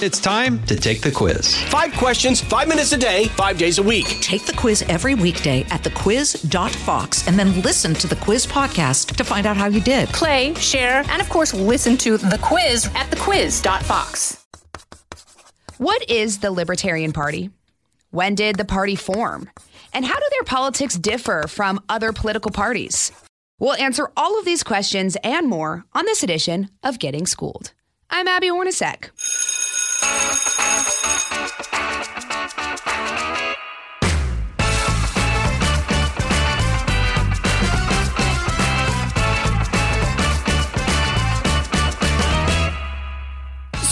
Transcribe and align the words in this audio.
It's 0.00 0.20
time 0.20 0.64
to 0.66 0.76
take 0.76 1.00
the 1.00 1.10
quiz. 1.10 1.60
Five 1.64 1.92
questions, 1.94 2.40
five 2.40 2.68
minutes 2.68 2.92
a 2.92 2.96
day, 2.96 3.24
five 3.30 3.58
days 3.58 3.78
a 3.78 3.82
week. 3.82 4.06
Take 4.20 4.46
the 4.46 4.52
quiz 4.52 4.82
every 4.82 5.16
weekday 5.16 5.62
at 5.70 5.82
thequiz.fox 5.82 7.26
and 7.26 7.36
then 7.36 7.62
listen 7.62 7.94
to 7.94 8.06
the 8.06 8.14
quiz 8.14 8.46
podcast 8.46 9.16
to 9.16 9.24
find 9.24 9.44
out 9.44 9.56
how 9.56 9.66
you 9.66 9.80
did. 9.80 10.08
Play, 10.10 10.54
share, 10.54 11.02
and 11.08 11.20
of 11.20 11.28
course, 11.28 11.52
listen 11.52 11.96
to 11.96 12.16
the 12.16 12.38
quiz 12.40 12.86
at 12.94 13.10
thequiz.fox. 13.10 14.46
What 15.78 16.08
is 16.08 16.38
the 16.38 16.52
Libertarian 16.52 17.12
Party? 17.12 17.50
When 18.12 18.36
did 18.36 18.54
the 18.54 18.64
party 18.64 18.94
form? 18.94 19.50
And 19.92 20.04
how 20.04 20.14
do 20.14 20.26
their 20.30 20.44
politics 20.44 20.94
differ 20.94 21.46
from 21.48 21.82
other 21.88 22.12
political 22.12 22.52
parties? 22.52 23.10
We'll 23.58 23.74
answer 23.74 24.12
all 24.16 24.38
of 24.38 24.44
these 24.44 24.62
questions 24.62 25.16
and 25.24 25.48
more 25.48 25.84
on 25.92 26.04
this 26.04 26.22
edition 26.22 26.70
of 26.84 27.00
Getting 27.00 27.26
Schooled. 27.26 27.72
I'm 28.10 28.28
Abby 28.28 28.48
Hornacek. 28.48 29.10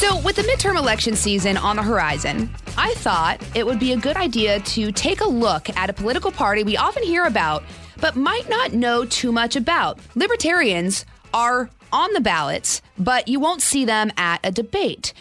So, 0.07 0.17
with 0.19 0.37
the 0.37 0.43
midterm 0.43 0.77
election 0.77 1.17
season 1.17 1.57
on 1.57 1.77
the 1.77 1.83
horizon, 1.83 2.51
I 2.79 2.93
thought 2.95 3.41
it 3.55 3.67
would 3.67 3.79
be 3.79 3.93
a 3.93 3.97
good 3.97 4.17
idea 4.17 4.61
to 4.61 4.93
take 4.93 5.21
a 5.21 5.29
look 5.29 5.69
at 5.77 5.89
a 5.89 5.93
political 5.95 6.31
party 6.31 6.63
we 6.63 6.77
often 6.77 7.03
hear 7.03 7.25
about, 7.25 7.65
but 7.99 8.15
might 8.15 8.49
not 8.49 8.75
know 8.75 9.05
too 9.05 9.33
much 9.33 9.57
about. 9.57 9.99
Libertarians 10.15 11.07
are 11.33 11.71
on 11.93 12.13
the 12.13 12.21
ballots, 12.21 12.83
but 12.99 13.27
you 13.27 13.41
won't 13.41 13.63
see 13.63 13.85
them 13.85 14.13
at 14.17 14.39
a 14.45 14.53
debate. 14.53 15.15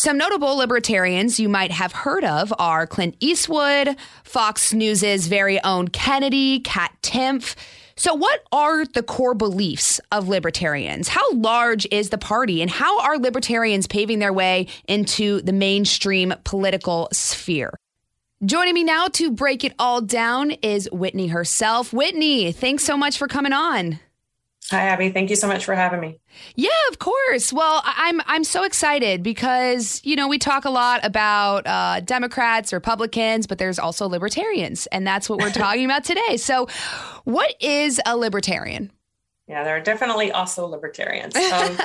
Some 0.00 0.16
notable 0.16 0.56
libertarians 0.56 1.38
you 1.38 1.50
might 1.50 1.72
have 1.72 1.92
heard 1.92 2.24
of 2.24 2.54
are 2.58 2.86
Clint 2.86 3.16
Eastwood, 3.20 3.96
Fox 4.24 4.72
News's 4.72 5.26
very 5.26 5.62
own 5.62 5.88
Kennedy, 5.88 6.60
Kat 6.60 6.90
Timpf. 7.02 7.54
So, 7.96 8.14
what 8.14 8.42
are 8.50 8.86
the 8.86 9.02
core 9.02 9.34
beliefs 9.34 10.00
of 10.10 10.26
libertarians? 10.26 11.08
How 11.08 11.34
large 11.34 11.86
is 11.90 12.08
the 12.08 12.16
party, 12.16 12.62
and 12.62 12.70
how 12.70 12.98
are 13.02 13.18
libertarians 13.18 13.86
paving 13.86 14.20
their 14.20 14.32
way 14.32 14.68
into 14.88 15.42
the 15.42 15.52
mainstream 15.52 16.32
political 16.44 17.10
sphere? 17.12 17.74
Joining 18.42 18.72
me 18.72 18.84
now 18.84 19.08
to 19.08 19.30
break 19.30 19.64
it 19.64 19.74
all 19.78 20.00
down 20.00 20.52
is 20.62 20.88
Whitney 20.90 21.26
herself. 21.26 21.92
Whitney, 21.92 22.52
thanks 22.52 22.84
so 22.84 22.96
much 22.96 23.18
for 23.18 23.28
coming 23.28 23.52
on. 23.52 24.00
Hi, 24.70 24.82
Abby. 24.82 25.10
Thank 25.10 25.30
you 25.30 25.36
so 25.36 25.48
much 25.48 25.64
for 25.64 25.74
having 25.74 25.98
me. 25.98 26.20
Yeah, 26.54 26.68
of 26.92 27.00
course. 27.00 27.52
Well, 27.52 27.82
I'm 27.84 28.20
I'm 28.26 28.44
so 28.44 28.62
excited 28.62 29.20
because 29.20 30.00
you 30.04 30.14
know 30.14 30.28
we 30.28 30.38
talk 30.38 30.64
a 30.64 30.70
lot 30.70 31.04
about 31.04 31.66
uh, 31.66 31.98
Democrats, 32.00 32.72
Republicans, 32.72 33.48
but 33.48 33.58
there's 33.58 33.80
also 33.80 34.06
libertarians, 34.06 34.86
and 34.86 35.04
that's 35.04 35.28
what 35.28 35.40
we're 35.40 35.50
talking 35.50 35.84
about 35.84 36.04
today. 36.04 36.36
So, 36.36 36.68
what 37.24 37.52
is 37.60 38.00
a 38.06 38.16
libertarian? 38.16 38.92
Yeah, 39.48 39.64
there 39.64 39.76
are 39.76 39.80
definitely 39.80 40.30
also 40.30 40.66
libertarians. 40.66 41.34
Um, 41.52 41.76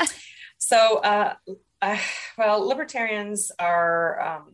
so, 0.60 0.98
uh, 1.00 1.34
uh, 1.82 1.98
well, 2.38 2.68
libertarians 2.68 3.52
are. 3.58 4.22
Um, 4.22 4.54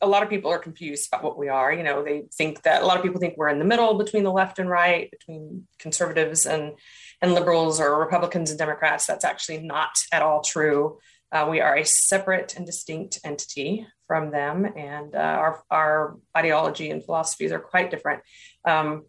a 0.00 0.06
lot 0.06 0.22
of 0.22 0.30
people 0.30 0.50
are 0.52 0.60
confused 0.60 1.08
about 1.08 1.24
what 1.24 1.36
we 1.36 1.48
are. 1.48 1.72
You 1.72 1.82
know, 1.82 2.04
they 2.04 2.28
think 2.32 2.62
that 2.62 2.82
a 2.82 2.86
lot 2.86 2.96
of 2.96 3.02
people 3.02 3.18
think 3.20 3.36
we're 3.36 3.48
in 3.48 3.58
the 3.58 3.64
middle 3.64 3.94
between 3.94 4.22
the 4.22 4.30
left 4.30 4.60
and 4.60 4.70
right, 4.70 5.10
between 5.10 5.66
conservatives 5.80 6.46
and 6.46 6.74
and 7.20 7.34
liberals 7.34 7.80
or 7.80 7.98
Republicans 7.98 8.50
and 8.50 8.58
Democrats. 8.58 9.06
That's 9.06 9.24
actually 9.24 9.58
not 9.58 9.90
at 10.12 10.22
all 10.22 10.42
true. 10.42 10.98
Uh, 11.30 11.46
we 11.50 11.60
are 11.60 11.76
a 11.76 11.84
separate 11.84 12.56
and 12.56 12.64
distinct 12.64 13.20
entity 13.22 13.86
from 14.06 14.30
them, 14.30 14.64
and 14.76 15.14
uh, 15.14 15.18
our, 15.18 15.62
our 15.70 16.16
ideology 16.34 16.90
and 16.90 17.04
philosophies 17.04 17.52
are 17.52 17.58
quite 17.58 17.90
different. 17.90 18.22
Um, 18.64 19.04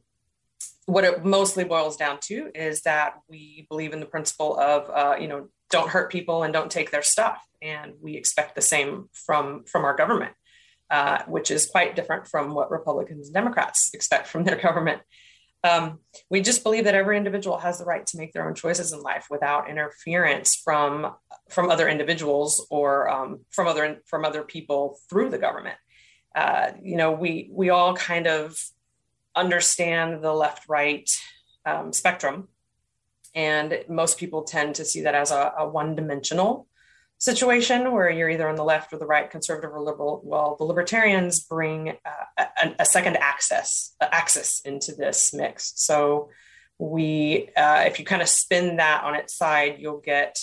what 0.86 1.06
it 1.06 1.24
mostly 1.24 1.64
boils 1.64 1.96
down 1.96 2.18
to 2.24 2.52
is 2.53 2.81
that 2.81 3.14
we 3.30 3.68
believe 3.69 3.94
in 3.94 4.00
the 4.00 4.06
principle 4.06 4.59
of, 4.59 4.90
uh, 4.90 5.16
you 5.22 5.28
know, 5.28 5.48
don't 5.69 5.90
hurt 5.90 6.12
people 6.12 6.44
and 6.44 6.52
don't 6.52 6.72
take 6.72 6.92
their 6.92 7.03
stuff, 7.03 7.42
and 7.62 7.94
we 8.02 8.18
expect 8.18 8.56
the 8.56 8.62
same 8.62 9.08
from 9.14 9.64
from 9.66 9.86
our 9.86 9.96
government, 9.96 10.34
uh, 10.90 11.22
which 11.28 11.52
is 11.52 11.68
quite 11.68 11.96
different 11.96 12.28
from 12.28 12.53
what 12.53 12.72
Republicans 12.72 13.28
and 13.28 13.34
Democrats 13.36 13.92
expect 13.94 14.28
from 14.28 14.44
their 14.44 14.56
government. 14.58 15.02
Um, 15.64 16.00
we 16.30 16.42
just 16.42 16.64
believe 16.64 16.86
that 16.86 16.96
every 16.96 17.18
individual 17.18 17.58
has 17.58 17.80
the 17.80 17.86
right 17.86 18.06
to 18.08 18.18
make 18.18 18.31
their 18.31 18.47
own 18.47 18.56
choices 18.56 18.94
in 18.94 19.02
life 19.02 19.28
without 19.30 19.70
interference 19.70 20.56
from 20.56 21.14
from 21.50 21.70
other 21.70 21.90
individuals 21.90 22.66
or 22.70 23.09
um, 23.09 23.42
from 23.52 23.68
other 23.68 24.02
from 24.06 24.24
other 24.24 24.44
people 24.44 25.00
through 25.09 25.30
the 25.30 25.38
government. 25.38 25.78
Uh, 26.34 26.72
you 26.81 26.96
know, 26.96 27.12
we 27.12 27.50
we 27.52 27.69
all 27.69 27.94
kind 27.94 28.28
of 28.28 28.58
understand 29.36 30.24
the 30.24 30.34
left 30.34 30.69
right 30.69 31.09
um, 31.66 31.92
spectrum, 31.92 32.48
and 33.36 33.84
most 33.90 34.18
people 34.18 34.44
tend 34.44 34.75
to 34.75 34.86
see 34.86 35.02
that 35.02 35.16
as 35.16 35.31
a, 35.31 35.53
a 35.58 35.68
one 35.68 35.94
dimensional 35.94 36.69
situation 37.19 37.91
where 37.91 38.09
you're 38.09 38.30
either 38.30 38.47
on 38.47 38.56
the 38.56 38.63
left 38.63 38.94
or 38.94 38.97
the 38.97 39.06
right, 39.06 39.30
conservative 39.30 39.72
or 39.72 39.81
liberal. 39.81 40.22
Well, 40.24 40.56
the 40.57 40.63
libertarians 40.63 41.41
bring 41.41 41.90
uh, 41.90 42.46
a, 42.63 42.75
a, 42.80 42.85
second 42.85 43.18
uh, 43.18 43.22
axis 44.02 44.62
into 44.63 44.96
this 44.96 45.34
mix. 45.34 45.74
So 45.75 46.30
we, 46.78 47.50
uh, 47.57 47.84
if 47.85 48.00
you 48.00 48.06
kind 48.06 48.22
of 48.22 48.30
spin 48.30 48.78
that 48.78 49.03
on 49.03 49.16
its 49.16 49.35
side, 49.35 49.75
you'll 49.80 50.00
get 50.00 50.40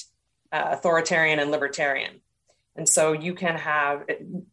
uh, 0.52 0.68
authoritarian 0.72 1.38
and 1.38 1.50
libertarian. 1.50 2.20
And 2.76 2.86
so 2.86 3.12
you 3.12 3.32
can 3.32 3.56
have 3.56 4.04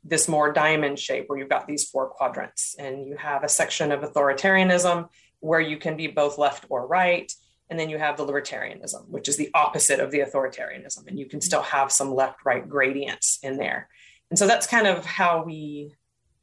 this 0.06 0.30
more 0.30 0.54
diamond 0.54 0.98
shape 0.98 1.26
where 1.28 1.38
you've 1.38 1.50
got 1.50 1.68
these 1.68 1.90
four 1.90 2.08
quadrants, 2.08 2.74
and 2.80 3.06
you 3.06 3.18
have 3.18 3.44
a 3.44 3.50
section 3.50 3.92
of 3.92 4.00
authoritarianism 4.00 5.10
where 5.42 5.60
you 5.60 5.76
can 5.76 5.98
be 5.98 6.08
both 6.08 6.38
left 6.38 6.66
or 6.70 6.88
right 6.88 7.30
and 7.70 7.80
then 7.80 7.90
you 7.90 7.98
have 7.98 8.18
the 8.18 8.26
libertarianism, 8.26 9.08
which 9.10 9.28
is 9.28 9.38
the 9.38 9.50
opposite 9.54 10.00
of 10.00 10.12
the 10.12 10.20
authoritarianism. 10.20 11.08
And 11.08 11.18
you 11.18 11.26
can 11.26 11.42
still 11.42 11.62
have 11.62 11.92
some 11.92 12.14
left 12.14 12.46
right 12.46 12.68
gradients 12.68 13.40
in 13.42 13.58
there. 13.58 13.90
And 14.30 14.38
so 14.38 14.48
that's 14.48 14.68
kind 14.68 14.88
of 14.88 15.06
how 15.06 15.44
we 15.44 15.96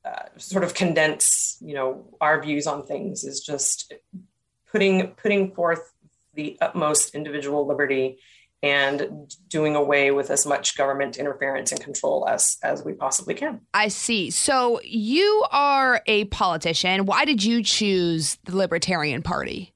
uh, 0.04 0.24
sort 0.38 0.64
of 0.64 0.74
condense, 0.74 1.58
you 1.60 1.74
know, 1.74 2.06
our 2.20 2.40
views 2.42 2.66
on 2.66 2.86
things 2.86 3.24
is 3.24 3.40
just 3.40 3.92
putting 4.72 5.08
putting 5.08 5.52
forth 5.52 5.92
the 6.34 6.56
utmost 6.60 7.14
individual 7.14 7.66
liberty 7.66 8.18
and 8.62 9.34
doing 9.48 9.74
away 9.74 10.10
with 10.10 10.30
as 10.30 10.46
much 10.46 10.76
government 10.76 11.16
interference 11.16 11.72
and 11.72 11.80
control 11.80 12.28
as 12.28 12.58
as 12.62 12.84
we 12.84 12.92
possibly 12.92 13.34
can. 13.34 13.60
I 13.74 13.88
see. 13.88 14.30
So 14.30 14.80
you 14.84 15.44
are 15.50 16.02
a 16.06 16.24
politician. 16.26 17.06
Why 17.06 17.24
did 17.24 17.42
you 17.42 17.62
choose 17.62 18.38
the 18.44 18.56
Libertarian 18.56 19.22
Party? 19.22 19.74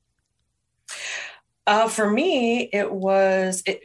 Uh, 1.66 1.88
for 1.88 2.08
me, 2.08 2.68
it 2.72 2.90
was, 2.90 3.62
it, 3.66 3.80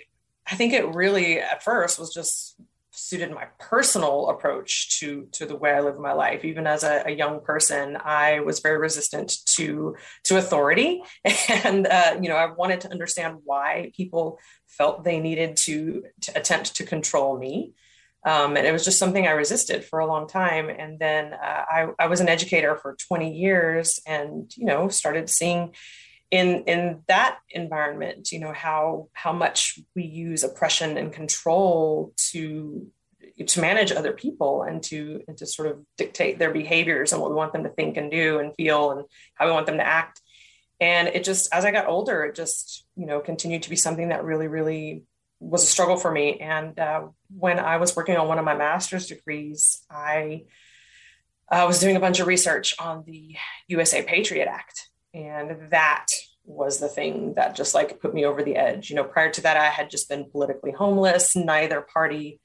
I 0.46 0.56
think 0.56 0.74
it 0.74 0.94
really 0.94 1.40
at 1.40 1.64
first 1.64 2.00
was 2.00 2.14
just 2.14 2.60
suited 3.00 3.32
my 3.32 3.48
personal 3.60 4.30
approach 4.30 5.00
to 5.00 5.28
to 5.32 5.46
the 5.46 5.56
way 5.56 5.72
I 5.72 5.80
live 5.80 5.98
my 5.98 6.12
life. 6.12 6.44
Even 6.44 6.68
as 6.68 6.84
a, 6.84 7.04
a 7.06 7.12
young 7.12 7.42
person, 7.42 7.98
I 8.04 8.42
was 8.42 8.60
very 8.60 8.78
resistant 8.78 9.34
to 9.56 9.96
to 10.26 10.38
authority, 10.38 11.02
and 11.64 11.88
uh, 11.88 12.18
you 12.22 12.30
know 12.30 12.36
I 12.36 12.52
wanted 12.52 12.82
to 12.82 12.92
understand 12.92 13.38
why 13.44 13.92
people 13.96 14.40
felt 14.68 15.04
they 15.04 15.20
needed 15.20 15.58
to, 15.58 16.04
to 16.22 16.38
attempt 16.38 16.76
to 16.76 16.86
control 16.86 17.38
me. 17.38 17.74
Um, 18.26 18.58
and 18.58 18.68
it 18.68 18.72
was 18.72 18.84
just 18.84 19.00
something 19.00 19.26
I 19.28 19.32
resisted 19.32 19.84
for 19.86 20.00
a 20.00 20.06
long 20.06 20.28
time. 20.28 20.70
And 20.70 21.00
then 21.00 21.34
uh, 21.34 21.64
I, 21.70 21.88
I 21.98 22.08
was 22.08 22.20
an 22.20 22.28
educator 22.28 22.76
for 22.76 22.98
20 23.08 23.34
years, 23.34 24.00
and 24.06 24.52
you 24.58 24.66
know 24.66 24.90
started 24.90 25.30
seeing 25.30 25.74
in 26.32 26.64
in 26.66 27.02
that 27.08 27.40
environment 27.50 28.32
you 28.32 28.40
know 28.40 28.54
how 28.54 29.10
how 29.14 29.34
much 29.34 29.80
we 29.96 30.04
use 30.04 30.44
oppression 30.44 30.98
and 30.98 31.12
control 31.12 32.14
to 32.18 32.88
to 33.48 33.62
manage 33.62 33.92
other 33.92 34.12
people 34.12 34.64
and 34.64 34.84
to 34.84 35.24
and 35.28 35.38
to 35.38 35.46
sort 35.46 35.70
of 35.70 35.80
dictate 35.98 36.40
their 36.40 36.52
behaviors 36.52 37.14
and 37.14 37.22
what 37.22 37.32
we 37.32 37.36
want 37.36 37.54
them 37.54 37.64
to 37.64 37.70
think 37.70 37.98
and 37.98 38.12
do 38.12 38.40
and 38.40 38.54
feel 38.56 38.92
and 38.92 39.06
how 39.36 39.46
we 39.46 39.52
want 39.52 39.66
them 39.66 39.78
to 39.78 39.86
act. 39.86 40.22
And 40.82 41.08
it 41.10 41.24
just 41.24 41.54
as 41.54 41.66
i 41.66 41.72
got 41.72 41.88
older 41.88 42.24
it 42.26 42.36
just 42.36 42.86
you 42.96 43.06
know 43.06 43.20
continued 43.20 43.64
to 43.64 43.70
be 43.70 43.76
something 43.76 44.10
that 44.10 44.24
really 44.24 44.48
really 44.48 45.04
was 45.40 45.64
a 45.64 45.68
struggle 45.68 45.98
for 45.98 46.12
me. 46.12 46.40
And 46.40 46.78
uh, 46.80 47.08
when 47.36 47.60
i 47.60 47.78
was 47.78 47.96
working 47.96 48.18
on 48.18 48.28
one 48.28 48.40
of 48.40 48.46
my 48.46 48.56
master's 48.56 49.08
degrees 49.08 49.84
i 49.90 50.44
I 51.52 51.66
was 51.66 51.80
doing 51.80 51.96
a 51.96 52.00
bunch 52.00 52.20
of 52.20 52.28
research 52.28 52.76
on 52.80 53.04
the 53.08 53.36
usa 53.68 54.04
patriot 54.04 54.48
act 54.48 54.89
and 55.14 55.70
that 55.72 56.08
was 56.46 56.80
the 56.80 56.88
thing 56.88 57.34
that 57.36 57.56
just 57.56 57.76
like 57.76 58.00
put 58.00 58.14
me 58.14 58.26
over 58.26 58.44
the 58.44 58.56
edge. 58.56 58.90
You 58.90 58.96
know 58.96 59.04
prior 59.04 59.32
to 59.32 59.42
that 59.42 59.58
i 59.58 59.66
had 59.66 59.90
just 59.90 60.10
been 60.10 60.30
politically 60.30 60.72
homeless. 60.72 61.36
Neither 61.36 61.82
party 61.82 62.40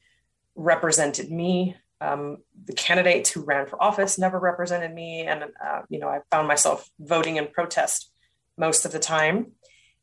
represented 0.55 1.31
me. 1.31 1.77
Um, 2.01 2.39
the 2.67 2.75
candidates 2.75 3.31
who 3.31 3.45
ran 3.45 3.67
for 3.67 3.83
office 3.83 4.19
never 4.19 4.39
represented 4.39 4.93
me. 4.93 5.23
And 5.23 5.45
uh, 5.65 5.83
you 5.89 5.99
know 5.99 6.09
i 6.09 6.21
found 6.31 6.49
myself 6.49 6.89
voting 6.99 7.37
in 7.37 7.49
protest 7.49 8.11
most 8.57 8.85
of 8.85 8.93
the 8.93 8.99
time. 8.99 9.53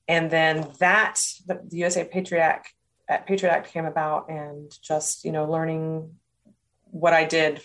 And 0.07 0.29
then 0.29 0.67
that 0.79 1.21
the, 1.45 1.61
the 1.67 1.77
usa 1.77 2.03
patriot 2.03 2.41
act, 2.41 2.73
uh, 3.07 3.17
patriot 3.17 3.51
act 3.51 3.71
came 3.71 3.85
about 3.85 4.29
and 4.29 4.71
just 4.81 5.23
you 5.25 5.31
know 5.31 5.45
learning 5.49 6.15
what 6.91 7.13
I 7.13 7.23
did 7.23 7.61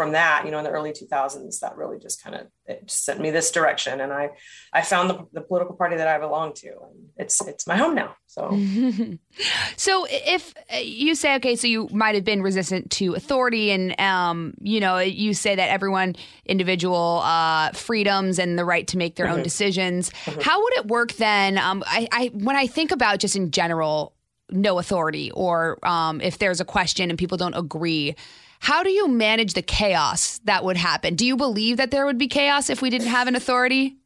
from 0.00 0.12
that, 0.12 0.46
you 0.46 0.50
know, 0.50 0.56
in 0.56 0.64
the 0.64 0.70
early 0.70 0.92
2000s, 0.92 1.60
that 1.60 1.76
really 1.76 1.98
just 1.98 2.24
kind 2.24 2.34
of 2.34 2.46
it 2.64 2.90
sent 2.90 3.20
me 3.20 3.30
this 3.30 3.50
direction, 3.50 4.00
and 4.00 4.14
I 4.14 4.30
I 4.72 4.80
found 4.80 5.10
the, 5.10 5.26
the 5.34 5.42
political 5.42 5.76
party 5.76 5.98
that 5.98 6.08
I 6.08 6.18
belong 6.18 6.54
to, 6.54 6.68
and 6.68 7.08
it's 7.18 7.38
it's 7.46 7.66
my 7.66 7.76
home 7.76 7.94
now. 7.94 8.16
So, 8.24 8.48
so 9.76 10.06
if 10.08 10.54
uh, 10.72 10.78
you 10.78 11.14
say 11.14 11.34
okay, 11.34 11.54
so 11.54 11.66
you 11.66 11.86
might 11.92 12.14
have 12.14 12.24
been 12.24 12.40
resistant 12.40 12.90
to 12.92 13.12
authority, 13.12 13.72
and 13.72 14.00
um, 14.00 14.54
you 14.58 14.80
know, 14.80 14.96
you 14.96 15.34
say 15.34 15.54
that 15.54 15.68
everyone 15.68 16.16
individual 16.46 17.20
uh, 17.22 17.72
freedoms 17.72 18.38
and 18.38 18.58
the 18.58 18.64
right 18.64 18.86
to 18.86 18.96
make 18.96 19.16
their 19.16 19.26
mm-hmm. 19.26 19.34
own 19.34 19.42
decisions. 19.42 20.08
Mm-hmm. 20.24 20.40
How 20.40 20.62
would 20.62 20.72
it 20.78 20.86
work 20.86 21.12
then? 21.12 21.58
Um, 21.58 21.84
I, 21.86 22.08
I 22.10 22.30
when 22.32 22.56
I 22.56 22.66
think 22.66 22.90
about 22.90 23.18
just 23.18 23.36
in 23.36 23.50
general 23.50 24.14
no 24.48 24.78
authority 24.78 25.30
or 25.32 25.78
um, 25.86 26.22
if 26.22 26.38
there's 26.38 26.58
a 26.58 26.64
question 26.64 27.10
and 27.10 27.18
people 27.18 27.36
don't 27.36 27.54
agree. 27.54 28.14
How 28.60 28.82
do 28.82 28.90
you 28.90 29.08
manage 29.08 29.54
the 29.54 29.62
chaos 29.62 30.38
that 30.44 30.64
would 30.64 30.76
happen? 30.76 31.16
Do 31.16 31.26
you 31.26 31.36
believe 31.36 31.78
that 31.78 31.90
there 31.90 32.04
would 32.06 32.18
be 32.18 32.28
chaos 32.28 32.70
if 32.70 32.82
we 32.82 32.90
didn't 32.90 33.08
have 33.08 33.26
an 33.26 33.34
authority? 33.34 33.96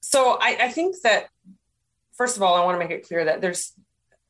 So 0.00 0.38
I, 0.40 0.56
I 0.62 0.68
think 0.68 0.94
that, 1.02 1.28
first 2.12 2.36
of 2.36 2.42
all, 2.42 2.54
I 2.54 2.64
want 2.64 2.76
to 2.76 2.78
make 2.78 2.96
it 2.96 3.06
clear 3.06 3.24
that 3.24 3.40
there's 3.40 3.72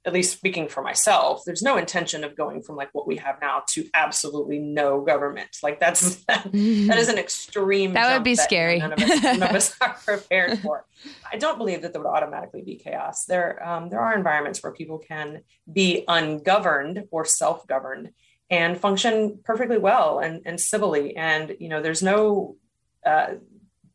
at 0.06 0.12
least 0.12 0.36
speaking 0.36 0.68
for 0.68 0.82
myself, 0.82 1.44
there's 1.46 1.62
no 1.62 1.78
intention 1.78 2.24
of 2.24 2.36
going 2.36 2.62
from 2.62 2.76
like 2.76 2.90
what 2.92 3.06
we 3.06 3.16
have 3.16 3.40
now 3.40 3.62
to 3.68 3.88
absolutely 3.94 4.58
no 4.58 5.00
government. 5.00 5.48
Like 5.62 5.80
that's 5.80 6.16
that, 6.24 6.44
that 6.52 6.98
is 6.98 7.08
an 7.08 7.16
extreme. 7.16 7.94
That 7.94 8.12
would 8.12 8.24
be 8.24 8.34
that 8.34 8.44
scary. 8.44 8.78
None 8.78 8.92
of, 8.92 9.00
us, 9.00 9.22
none 9.22 9.42
of 9.42 9.50
us 9.56 9.76
are 9.80 9.96
prepared 10.04 10.58
for. 10.58 10.84
I 11.32 11.38
don't 11.38 11.56
believe 11.56 11.82
that 11.82 11.92
there 11.92 12.02
would 12.02 12.08
automatically 12.08 12.60
be 12.60 12.76
chaos. 12.76 13.24
There, 13.24 13.66
um, 13.66 13.88
there 13.88 14.00
are 14.00 14.14
environments 14.14 14.62
where 14.62 14.72
people 14.72 14.98
can 14.98 15.40
be 15.70 16.04
ungoverned 16.06 17.04
or 17.10 17.24
self-governed 17.24 18.10
and 18.54 18.80
function 18.80 19.40
perfectly 19.42 19.78
well 19.78 20.20
and, 20.20 20.42
and 20.46 20.60
civilly. 20.60 21.16
And 21.16 21.56
you 21.58 21.68
know, 21.68 21.82
there's 21.82 22.02
no 22.02 22.56
uh, 23.04 23.34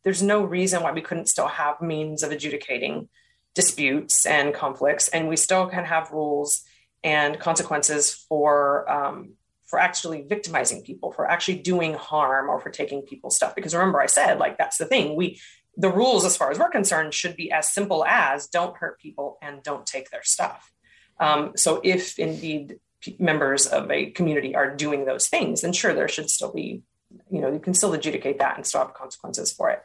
there's 0.03 0.21
no 0.21 0.43
reason 0.43 0.83
why 0.83 0.91
we 0.91 1.01
couldn't 1.01 1.29
still 1.29 1.47
have 1.47 1.81
means 1.81 2.23
of 2.23 2.31
adjudicating 2.31 3.07
disputes 3.55 4.25
and 4.25 4.53
conflicts, 4.53 5.07
and 5.09 5.27
we 5.29 5.37
still 5.37 5.67
can 5.67 5.85
have 5.85 6.11
rules 6.11 6.63
and 7.03 7.39
consequences 7.39 8.13
for 8.27 8.89
um, 8.91 9.33
for 9.65 9.79
actually 9.79 10.23
victimizing 10.23 10.83
people, 10.83 11.11
for 11.13 11.29
actually 11.29 11.59
doing 11.59 11.93
harm, 11.93 12.49
or 12.49 12.59
for 12.59 12.69
taking 12.69 13.01
people's 13.03 13.37
stuff. 13.37 13.55
Because 13.55 13.73
remember, 13.73 14.01
I 14.01 14.07
said 14.07 14.39
like 14.39 14.57
that's 14.57 14.77
the 14.77 14.85
thing. 14.85 15.15
We 15.15 15.39
the 15.77 15.89
rules, 15.89 16.25
as 16.25 16.35
far 16.35 16.51
as 16.51 16.59
we're 16.59 16.69
concerned, 16.69 17.13
should 17.13 17.37
be 17.37 17.49
as 17.51 17.71
simple 17.71 18.03
as 18.05 18.47
don't 18.47 18.75
hurt 18.75 18.99
people 18.99 19.37
and 19.41 19.63
don't 19.63 19.85
take 19.85 20.09
their 20.09 20.23
stuff. 20.23 20.69
Um, 21.17 21.53
so 21.55 21.79
if 21.83 22.19
indeed 22.19 22.79
members 23.17 23.65
of 23.67 23.89
a 23.91 24.11
community 24.11 24.55
are 24.55 24.75
doing 24.75 25.05
those 25.05 25.27
things, 25.27 25.61
then 25.61 25.73
sure, 25.73 25.93
there 25.93 26.07
should 26.07 26.29
still 26.29 26.51
be, 26.51 26.81
you 27.31 27.41
know, 27.41 27.51
you 27.51 27.59
can 27.59 27.73
still 27.73 27.93
adjudicate 27.93 28.39
that 28.39 28.57
and 28.57 28.65
still 28.65 28.81
have 28.81 28.93
consequences 28.93 29.51
for 29.51 29.69
it. 29.69 29.81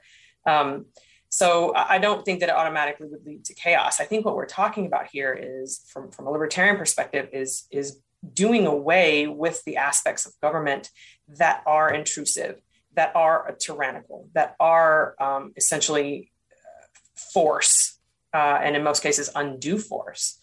Um, 0.47 0.87
so 1.29 1.75
I 1.75 1.99
don't 1.99 2.25
think 2.25 2.41
that 2.41 2.49
it 2.49 2.55
automatically 2.55 3.09
would 3.09 3.27
lead 3.27 3.45
to 3.47 3.55
chaos. 3.55 4.01
I 4.01 4.05
think 4.05 4.25
what 4.25 4.37
we're 4.37 4.47
talking 4.47 4.87
about 4.87 5.09
here 5.11 5.33
is, 5.33 5.85
from, 5.89 6.11
from 6.11 6.27
a 6.27 6.31
libertarian 6.31 6.77
perspective, 6.77 7.29
is 7.33 7.67
is 7.73 7.99
doing 8.33 8.67
away 8.67 9.27
with 9.27 9.63
the 9.65 9.77
aspects 9.77 10.27
of 10.27 10.33
government 10.41 10.91
that 11.27 11.63
are 11.67 11.93
intrusive, 11.93 12.61
that 12.95 13.15
are 13.17 13.55
tyrannical, 13.59 14.29
that 14.35 14.55
are 14.61 15.15
um, 15.21 15.53
essentially 15.57 16.31
uh, 16.53 16.87
force, 17.33 17.99
uh, 18.33 18.59
and 18.63 18.77
in 18.77 18.85
most 18.85 19.03
cases, 19.03 19.29
undue 19.35 19.79
force. 19.79 20.41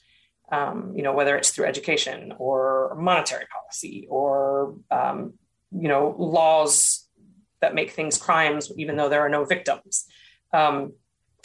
Um, 0.52 0.94
you 0.96 1.04
know, 1.04 1.14
whether 1.14 1.38
it's 1.38 1.52
through 1.52 1.66
education 1.66 2.34
or 2.38 2.96
monetary 3.00 3.46
policy 3.54 4.06
or 4.10 4.76
um, 4.92 5.34
you 5.72 5.88
know 5.88 6.14
laws 6.18 7.08
that 7.62 7.74
make 7.74 7.92
things 7.92 8.18
crimes, 8.18 8.72
even 8.78 8.98
though 8.98 9.08
there 9.08 9.22
are 9.22 9.30
no 9.30 9.46
victims. 9.46 10.06
Um, 10.52 10.94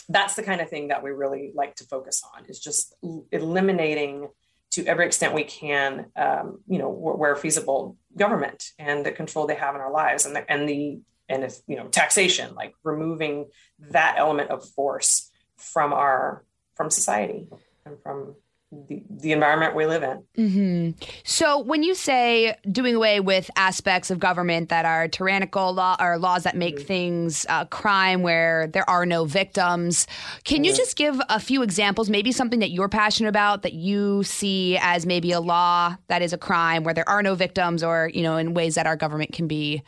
that's 0.09 0.35
the 0.35 0.43
kind 0.43 0.61
of 0.61 0.69
thing 0.69 0.89
that 0.89 1.03
we 1.03 1.11
really 1.11 1.51
like 1.53 1.75
to 1.75 1.83
focus 1.85 2.21
on 2.35 2.45
is 2.45 2.59
just 2.59 2.93
eliminating 3.31 4.27
to 4.71 4.85
every 4.85 5.05
extent 5.05 5.33
we 5.33 5.43
can 5.43 6.07
um, 6.15 6.59
you 6.67 6.77
know 6.77 6.89
where, 6.89 7.15
where, 7.15 7.35
feasible 7.35 7.97
government 8.17 8.71
and 8.79 9.05
the 9.05 9.11
control 9.11 9.47
they 9.47 9.55
have 9.55 9.75
in 9.75 9.81
our 9.81 9.91
lives 9.91 10.25
and 10.25 10.35
the 10.35 10.51
and 10.51 10.67
the 10.67 10.99
and 11.29 11.43
if 11.43 11.57
you 11.67 11.75
know 11.75 11.87
taxation 11.87 12.55
like 12.55 12.73
removing 12.83 13.45
that 13.91 14.15
element 14.17 14.49
of 14.49 14.67
force 14.69 15.29
from 15.57 15.93
our 15.93 16.43
from 16.75 16.89
society 16.89 17.47
and 17.85 18.01
from 18.01 18.35
the, 18.71 19.01
the 19.09 19.31
environment 19.31 19.75
we 19.75 19.85
live 19.85 20.03
in. 20.03 20.23
Mm-hmm. 20.37 21.05
So, 21.23 21.59
when 21.59 21.83
you 21.83 21.95
say 21.95 22.55
doing 22.69 22.95
away 22.95 23.19
with 23.21 23.49
aspects 23.55 24.11
of 24.11 24.19
government 24.19 24.69
that 24.69 24.83
are 24.83 25.07
tyrannical 25.07 25.73
law 25.73 25.95
or 25.99 26.17
laws 26.17 26.43
that 26.43 26.55
make 26.55 26.75
mm-hmm. 26.75 26.85
things 26.85 27.45
uh, 27.47 27.65
crime 27.65 28.23
where 28.23 28.67
there 28.67 28.87
are 28.89 29.05
no 29.05 29.23
victims, 29.23 30.05
can 30.43 30.57
mm-hmm. 30.57 30.65
you 30.65 30.73
just 30.73 30.97
give 30.97 31.19
a 31.29 31.39
few 31.39 31.61
examples? 31.61 32.09
Maybe 32.09 32.31
something 32.33 32.59
that 32.59 32.71
you're 32.71 32.89
passionate 32.89 33.29
about 33.29 33.61
that 33.61 33.73
you 33.73 34.23
see 34.23 34.77
as 34.81 35.05
maybe 35.05 35.31
a 35.31 35.39
law 35.39 35.95
that 36.07 36.21
is 36.21 36.33
a 36.33 36.37
crime 36.37 36.83
where 36.83 36.93
there 36.93 37.07
are 37.07 37.23
no 37.23 37.35
victims, 37.35 37.83
or 37.83 38.11
you 38.13 38.21
know, 38.21 38.35
in 38.35 38.53
ways 38.53 38.75
that 38.75 38.85
our 38.85 38.97
government 38.97 39.31
can 39.31 39.47
be 39.47 39.81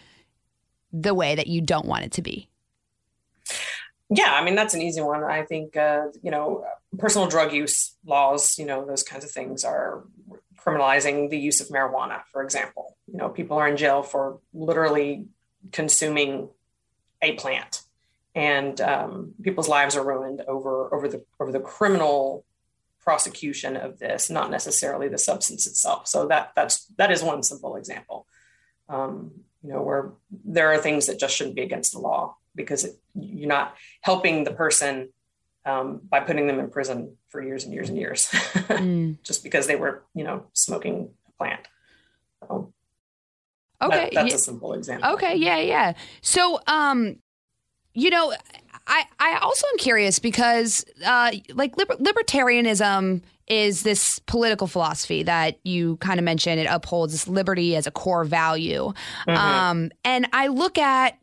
the 0.93 1.13
way 1.13 1.35
that 1.35 1.47
you 1.47 1.61
don't 1.61 1.85
want 1.85 2.05
it 2.05 2.13
to 2.13 2.21
be. 2.21 2.47
Yeah, 4.09 4.33
I 4.33 4.43
mean 4.43 4.55
that's 4.55 4.73
an 4.73 4.81
easy 4.81 5.01
one. 5.01 5.23
I 5.23 5.43
think 5.43 5.77
uh, 5.77 6.07
you 6.23 6.31
know 6.31 6.65
personal 6.97 7.27
drug 7.27 7.53
use 7.53 7.95
laws, 8.05 8.57
you 8.57 8.65
know 8.65 8.85
those 8.85 9.03
kinds 9.03 9.23
of 9.23 9.31
things 9.31 9.63
are 9.63 10.03
criminalizing 10.57 11.29
the 11.29 11.37
use 11.37 11.61
of 11.61 11.67
marijuana, 11.67 12.21
for 12.31 12.43
example. 12.43 12.97
You 13.11 13.17
know, 13.17 13.29
people 13.29 13.57
are 13.57 13.67
in 13.67 13.77
jail 13.77 14.03
for 14.03 14.39
literally 14.53 15.27
consuming 15.71 16.49
a 17.21 17.33
plant, 17.33 17.83
and 18.33 18.79
um, 18.81 19.33
people's 19.41 19.69
lives 19.69 19.95
are 19.95 20.05
ruined 20.05 20.41
over 20.47 20.93
over 20.93 21.07
the 21.07 21.23
over 21.39 21.51
the 21.51 21.59
criminal 21.59 22.45
prosecution 23.03 23.77
of 23.77 23.99
this, 23.99 24.29
not 24.29 24.49
necessarily 24.51 25.07
the 25.07 25.17
substance 25.17 25.67
itself. 25.67 26.07
So 26.07 26.27
that 26.27 26.53
that's 26.55 26.85
that 26.97 27.11
is 27.11 27.21
one 27.21 27.43
simple 27.43 27.75
example. 27.75 28.25
Um, 28.87 29.31
you 29.63 29.71
know, 29.71 29.83
where 29.83 30.13
there 30.45 30.71
are 30.71 30.79
things 30.79 31.05
that 31.05 31.19
just 31.19 31.35
shouldn't 31.35 31.55
be 31.55 31.61
against 31.61 31.91
the 31.91 31.99
law 31.99 32.37
because 32.55 32.83
it, 32.83 32.99
you're 33.15 33.47
not 33.47 33.75
helping 34.01 34.43
the 34.43 34.51
person 34.51 35.09
um, 35.65 36.01
by 36.09 36.19
putting 36.19 36.47
them 36.47 36.59
in 36.59 36.69
prison 36.69 37.15
for 37.27 37.41
years 37.41 37.63
and 37.63 37.73
years 37.73 37.89
and 37.89 37.97
years 37.97 38.27
mm. 38.31 39.21
just 39.23 39.43
because 39.43 39.67
they 39.67 39.75
were 39.75 40.03
you 40.13 40.23
know 40.23 40.45
smoking 40.53 41.09
a 41.27 41.31
plant 41.37 41.67
so 42.41 42.73
okay 43.81 44.05
that, 44.05 44.13
that's 44.13 44.29
yeah. 44.29 44.35
a 44.35 44.39
simple 44.39 44.73
example 44.73 45.09
okay 45.11 45.35
yeah 45.35 45.59
yeah 45.59 45.93
so 46.21 46.59
um 46.67 47.15
you 47.93 48.09
know 48.09 48.33
i 48.87 49.03
i 49.19 49.37
also 49.41 49.67
am 49.67 49.77
curious 49.77 50.19
because 50.19 50.85
uh 51.05 51.31
like 51.53 51.77
liber- 51.77 51.95
libertarianism 51.95 53.21
is 53.47 53.81
this 53.81 54.19
political 54.19 54.67
philosophy 54.67 55.23
that 55.23 55.59
you 55.63 55.97
kind 55.97 56.19
of 56.19 56.23
mentioned 56.23 56.59
it 56.59 56.67
upholds 56.69 57.13
this 57.13 57.27
liberty 57.27 57.75
as 57.75 57.85
a 57.85 57.91
core 57.91 58.23
value 58.23 58.93
mm-hmm. 59.27 59.31
um 59.31 59.91
and 60.03 60.27
i 60.33 60.47
look 60.47 60.77
at 60.77 61.17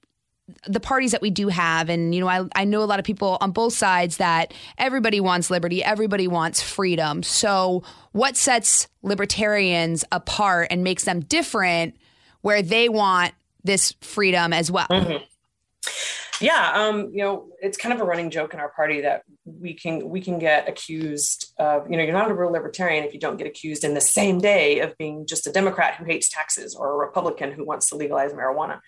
the 0.66 0.80
parties 0.80 1.12
that 1.12 1.22
we 1.22 1.30
do 1.30 1.48
have. 1.48 1.88
And 1.88 2.14
you 2.14 2.20
know 2.20 2.28
I, 2.28 2.44
I 2.54 2.64
know 2.64 2.82
a 2.82 2.86
lot 2.86 2.98
of 2.98 3.04
people 3.04 3.38
on 3.40 3.52
both 3.52 3.72
sides 3.72 4.18
that 4.18 4.54
everybody 4.78 5.20
wants 5.20 5.50
liberty 5.50 5.82
everybody 5.82 6.28
wants 6.28 6.62
freedom. 6.62 7.22
So 7.22 7.82
what 8.12 8.36
sets 8.36 8.88
libertarians 9.02 10.04
apart 10.12 10.68
and 10.70 10.84
makes 10.84 11.04
them 11.04 11.20
different 11.20 11.96
where 12.42 12.62
they 12.62 12.88
want 12.88 13.34
this 13.64 13.92
freedom 14.00 14.52
as 14.52 14.70
well? 14.70 14.86
Mm-hmm. 14.88 15.24
yeah 16.40 16.72
um, 16.74 17.10
you 17.12 17.22
know 17.22 17.48
it's 17.60 17.76
kind 17.76 17.92
of 17.92 18.00
a 18.00 18.04
running 18.04 18.30
joke 18.30 18.54
in 18.54 18.60
our 18.60 18.68
party 18.68 19.00
that 19.00 19.22
we 19.44 19.74
can 19.74 20.08
we 20.08 20.20
can 20.20 20.38
get 20.38 20.68
accused 20.68 21.52
of 21.58 21.90
you 21.90 21.96
know 21.96 22.02
you're 22.02 22.12
not 22.12 22.30
a 22.30 22.34
real 22.34 22.50
libertarian 22.50 23.04
if 23.04 23.14
you 23.14 23.20
don't 23.20 23.36
get 23.36 23.46
accused 23.46 23.84
in 23.84 23.94
the 23.94 24.00
same 24.00 24.40
day 24.40 24.80
of 24.80 24.96
being 24.98 25.26
just 25.26 25.46
a 25.46 25.52
democrat 25.52 25.94
who 25.94 26.04
hates 26.04 26.28
taxes 26.28 26.74
or 26.74 26.92
a 26.92 26.96
republican 26.96 27.52
who 27.52 27.64
wants 27.64 27.88
to 27.88 27.96
legalize 27.96 28.32
marijuana 28.32 28.80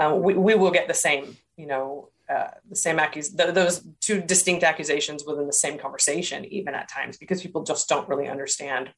um, 0.00 0.22
we, 0.22 0.34
we 0.34 0.54
will 0.54 0.70
get 0.70 0.88
the 0.88 0.94
same, 0.94 1.36
you 1.56 1.66
know, 1.66 2.08
uh, 2.28 2.48
the 2.68 2.76
same 2.76 2.96
accus- 2.96 3.36
th- 3.36 3.54
those 3.54 3.86
two 4.00 4.20
distinct 4.22 4.64
accusations 4.64 5.24
within 5.26 5.46
the 5.46 5.52
same 5.52 5.78
conversation, 5.78 6.44
even 6.46 6.74
at 6.74 6.88
times, 6.88 7.18
because 7.18 7.42
people 7.42 7.62
just 7.62 7.88
don't 7.88 8.08
really 8.08 8.26
understand 8.26 8.90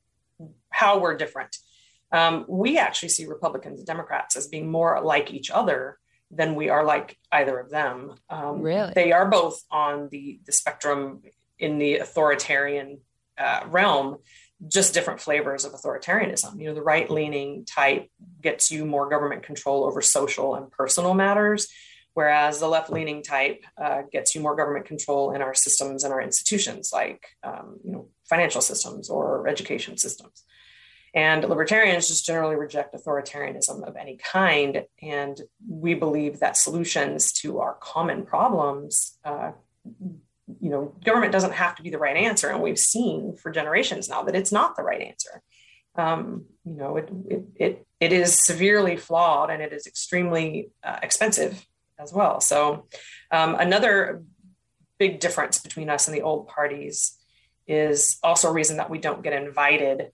how 0.71 1.01
we're 1.01 1.17
different. 1.17 1.57
Um, 2.13 2.45
we 2.47 2.79
actually 2.79 3.09
see 3.09 3.27
Republicans 3.27 3.81
and 3.81 3.87
Democrats 3.87 4.37
as 4.37 4.47
being 4.47 4.71
more 4.71 5.01
like 5.03 5.33
each 5.33 5.51
other 5.51 5.99
than 6.31 6.55
we 6.55 6.69
are 6.69 6.85
like 6.85 7.19
either 7.33 7.59
of 7.59 7.69
them. 7.71 8.15
Um, 8.31 8.63
really, 8.63 8.93
they 8.95 9.13
are 9.13 9.29
both 9.29 9.61
on 9.71 10.09
the 10.11 10.41
the 10.47 10.53
spectrum 10.53 11.23
in 11.59 11.79
the 11.79 11.97
authoritarian 11.97 13.01
uh, 13.39 13.61
realm, 13.67 14.19
just 14.69 14.95
different 14.95 15.21
flavors 15.21 15.65
of 15.65 15.73
authoritarianism. 15.73 16.59
You 16.59 16.69
know, 16.69 16.75
the 16.75 16.83
right 16.83 17.11
leaning 17.11 17.65
type 17.65 18.09
gets 18.41 18.71
you 18.71 18.85
more 18.85 19.09
government 19.09 19.43
control 19.43 19.85
over 19.85 20.01
social 20.01 20.55
and 20.55 20.71
personal 20.71 21.15
matters, 21.15 21.69
whereas 22.15 22.61
the 22.61 22.69
left 22.69 22.91
leaning 22.91 23.23
type 23.23 23.65
uh, 23.77 24.03
gets 24.11 24.35
you 24.35 24.41
more 24.41 24.57
government 24.57 24.87
control 24.87 25.33
in 25.33 25.43
our 25.43 25.55
systems 25.55 26.05
and 26.05 26.13
our 26.13 26.21
institutions, 26.21 26.91
like 26.93 27.27
um, 27.43 27.79
you 27.85 27.93
know 27.93 28.09
financial 28.29 28.61
systems 28.61 29.11
or 29.11 29.49
education 29.49 29.97
systems. 29.97 30.45
And 31.15 31.47
libertarians 31.47 32.09
just 32.09 32.25
generally 32.25 32.57
reject 32.57 32.95
authoritarianism 32.95 33.87
of 33.87 33.97
any 33.97 34.17
kind. 34.17 34.87
And 35.03 35.39
we 35.69 35.95
believe 35.95 36.41
that 36.41 36.57
solutions 36.57 37.33
to 37.41 37.59
our 37.59 37.75
common 37.75 38.25
problems, 38.25 39.19
uh, 39.25 39.53
you 40.61 40.71
know, 40.71 40.95
government 41.05 41.33
doesn't 41.33 41.53
have 41.53 41.77
to 41.77 41.83
be 41.83 41.91
the 41.91 41.99
right 41.99 42.17
answer. 42.17 42.49
And 42.49 42.63
we've 42.63 42.79
seen 42.79 43.37
for 43.37 43.51
generations 43.51 44.09
now 44.09 44.23
that 44.23 44.35
it's 44.35 44.53
not 44.53 44.77
the 44.77 44.83
right 44.83 45.01
answer. 45.01 45.43
Um, 45.95 46.47
you 46.65 46.75
know, 46.75 46.97
it, 46.97 47.09
it, 47.29 47.45
it, 47.57 47.87
it 48.01 48.13
is 48.13 48.39
severely 48.39 48.97
flawed 48.97 49.51
and 49.51 49.63
it 49.63 49.73
is 49.73 49.87
extremely 49.87 50.71
uh, 50.83 50.99
expensive 51.03 51.67
as 51.99 52.13
well. 52.13 52.41
So, 52.41 52.87
um, 53.31 53.55
another 53.55 54.23
big 54.99 55.21
difference 55.21 55.59
between 55.59 55.91
us 55.91 56.09
and 56.09 56.17
the 56.17 56.23
old 56.23 56.49
parties 56.49 57.19
is 57.67 58.19
also 58.23 58.49
a 58.49 58.53
reason 58.53 58.79
that 58.79 58.91
we 58.91 58.99
don't 58.99 59.23
get 59.23 59.33
invited 59.33 60.13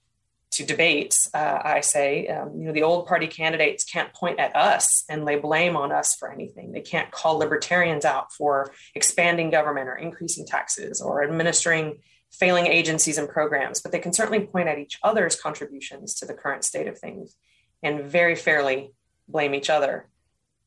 to 0.51 0.65
debates, 0.65 1.29
uh, 1.33 1.59
I 1.63 1.81
say, 1.81 2.27
um, 2.27 2.59
you 2.59 2.65
know, 2.65 2.71
the 2.71 2.83
old 2.83 3.05
party 3.07 3.27
candidates 3.27 3.83
can't 3.83 4.11
point 4.13 4.39
at 4.39 4.55
us 4.55 5.03
and 5.07 5.23
lay 5.23 5.35
blame 5.35 5.75
on 5.77 5.91
us 5.91 6.15
for 6.15 6.31
anything. 6.31 6.71
They 6.71 6.81
can't 6.81 7.11
call 7.11 7.37
libertarians 7.37 8.03
out 8.03 8.33
for 8.33 8.71
expanding 8.95 9.51
government 9.51 9.87
or 9.87 9.95
increasing 9.95 10.45
taxes 10.47 11.01
or 11.01 11.23
administering 11.23 11.99
failing 12.31 12.67
agencies 12.67 13.17
and 13.17 13.29
programs, 13.29 13.81
but 13.81 13.91
they 13.91 13.99
can 13.99 14.13
certainly 14.13 14.39
point 14.39 14.67
at 14.67 14.79
each 14.79 14.99
other's 15.03 15.35
contributions 15.35 16.15
to 16.15 16.25
the 16.25 16.33
current 16.33 16.63
state 16.63 16.87
of 16.87 16.97
things 16.97 17.35
and 17.83 18.03
very 18.03 18.35
fairly 18.35 18.91
blame 19.27 19.53
each 19.53 19.69
other. 19.69 20.07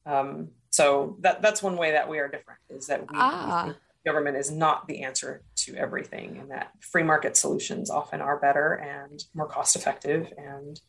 Um, 0.07 0.51
so 0.71 1.17
that, 1.21 1.43
that's 1.43 1.63
one 1.63 1.77
way 1.77 1.93
that 1.93 2.09
we 2.09 2.19
are 2.19 2.29
different 2.29 2.61
is 2.71 2.87
that 2.87 3.01
we, 3.03 3.09
ah. 3.13 3.65
we 3.67 3.75
government 4.05 4.37
is 4.37 4.51
not 4.51 4.87
the 4.89 5.03
answer 5.03 5.43
to 5.57 5.77
everything 5.77 6.39
and 6.39 6.51
that 6.51 6.73
free 6.81 7.03
market 7.03 7.37
solutions 7.37 7.91
often 7.91 8.21
are 8.21 8.39
better 8.39 8.75
and 8.75 9.23
more 9.35 9.47
cost 9.47 9.77
effective 9.77 10.33
and 10.37 10.81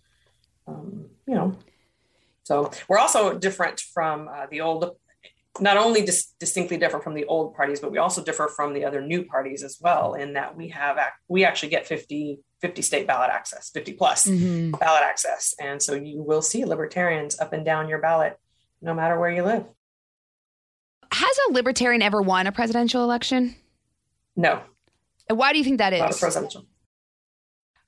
um, 0.68 1.10
you 1.28 1.36
know. 1.36 1.56
So 2.44 2.72
we're 2.88 3.00
also 3.00 3.38
different 3.38 3.80
from 3.80 4.28
uh, 4.28 4.48
the 4.50 4.62
old 4.62 4.98
not 5.60 5.78
only 5.78 6.02
dis- 6.04 6.34
distinctly 6.40 6.78
different 6.78 7.04
from 7.04 7.14
the 7.14 7.26
old 7.26 7.56
parties 7.56 7.80
but 7.80 7.92
we 7.92 8.00
also 8.00 8.24
differ 8.24 8.48
from 8.48 8.74
the 8.74 8.86
other 8.86 9.02
new 9.02 9.24
parties 9.24 9.62
as 9.64 9.78
well 9.80 10.16
in 10.16 10.34
that 10.34 10.58
we 10.58 10.70
have 10.70 10.98
ac- 10.98 11.12
we 11.28 11.46
actually 11.46 11.70
get 11.70 11.86
50 11.86 12.40
50 12.62 12.82
state 12.82 13.08
ballot 13.08 13.30
access 13.30 13.70
50 13.70 13.94
plus 13.94 14.26
mm-hmm. 14.26 14.72
ballot 14.72 15.04
access. 15.04 15.54
And 15.60 15.82
so 15.82 15.94
you 15.94 16.22
will 16.22 16.42
see 16.42 16.66
libertarians 16.66 17.40
up 17.40 17.54
and 17.54 17.64
down 17.64 17.90
your 17.90 18.00
ballot 18.00 18.38
no 18.82 18.94
matter 18.94 19.20
where 19.20 19.32
you 19.32 19.44
live 19.44 19.66
has 21.14 21.38
a 21.50 21.54
libertarian 21.54 22.02
ever 22.02 22.22
won 22.22 22.48
a 22.48 22.52
presidential 22.52 23.04
election? 23.04 23.56
No. 24.36 24.62
And 25.30 25.38
why 25.38 25.52
do 25.52 25.58
you 25.60 25.64
think 25.64 25.78
that 25.78 25.94
is? 25.94 26.00
Not 26.00 26.16
a 26.16 26.20
presidential. 26.20 26.66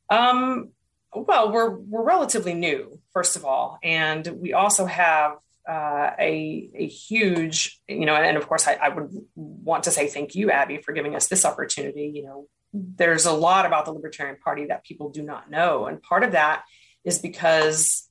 Um, 0.09 0.71
well, 1.13 1.51
we're 1.51 1.71
we're 1.71 2.03
relatively 2.03 2.53
new, 2.53 2.99
first 3.13 3.35
of 3.35 3.45
all, 3.45 3.79
and 3.81 4.25
we 4.27 4.53
also 4.53 4.85
have 4.85 5.37
uh, 5.67 6.11
a 6.19 6.69
a 6.75 6.87
huge, 6.87 7.81
you 7.87 8.05
know, 8.05 8.15
and 8.15 8.37
of 8.37 8.47
course, 8.47 8.67
I, 8.67 8.73
I 8.73 8.89
would 8.89 9.09
want 9.35 9.85
to 9.85 9.91
say 9.91 10.07
thank 10.07 10.35
you, 10.35 10.51
Abby, 10.51 10.77
for 10.77 10.91
giving 10.93 11.15
us 11.15 11.27
this 11.27 11.45
opportunity. 11.45 12.11
You 12.13 12.23
know, 12.23 12.47
there's 12.73 13.25
a 13.25 13.33
lot 13.33 13.65
about 13.65 13.85
the 13.85 13.91
Libertarian 13.91 14.37
Party 14.37 14.65
that 14.67 14.83
people 14.83 15.09
do 15.09 15.23
not 15.23 15.49
know, 15.49 15.85
and 15.85 16.01
part 16.01 16.23
of 16.23 16.33
that 16.33 16.63
is 17.03 17.19
because 17.19 18.07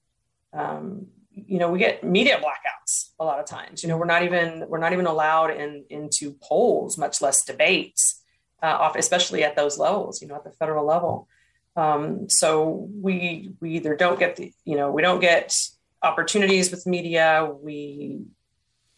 um, 0.52 1.08
you 1.34 1.58
know 1.58 1.70
we 1.70 1.78
get 1.78 2.04
media 2.04 2.38
blackouts 2.38 3.10
a 3.18 3.24
lot 3.24 3.40
of 3.40 3.46
times. 3.46 3.82
You 3.82 3.88
know 3.88 3.96
we're 3.96 4.06
not 4.06 4.22
even 4.22 4.64
we're 4.68 4.78
not 4.78 4.92
even 4.92 5.06
allowed 5.06 5.50
in 5.50 5.84
into 5.90 6.36
polls 6.42 6.96
much 6.98 7.20
less 7.20 7.44
debates 7.44 8.22
uh, 8.62 8.90
especially 8.96 9.44
at 9.44 9.56
those 9.56 9.78
levels 9.78 10.22
you 10.22 10.28
know 10.28 10.36
at 10.36 10.44
the 10.44 10.50
federal 10.52 10.86
level. 10.86 11.28
Um, 11.76 12.28
so 12.28 12.88
we 12.92 13.50
we 13.60 13.72
either 13.72 13.96
don't 13.96 14.18
get 14.18 14.36
the 14.36 14.52
you 14.64 14.76
know 14.76 14.90
we 14.90 15.02
don't 15.02 15.20
get 15.20 15.56
opportunities 16.02 16.70
with 16.70 16.86
media. 16.86 17.50
We 17.60 18.20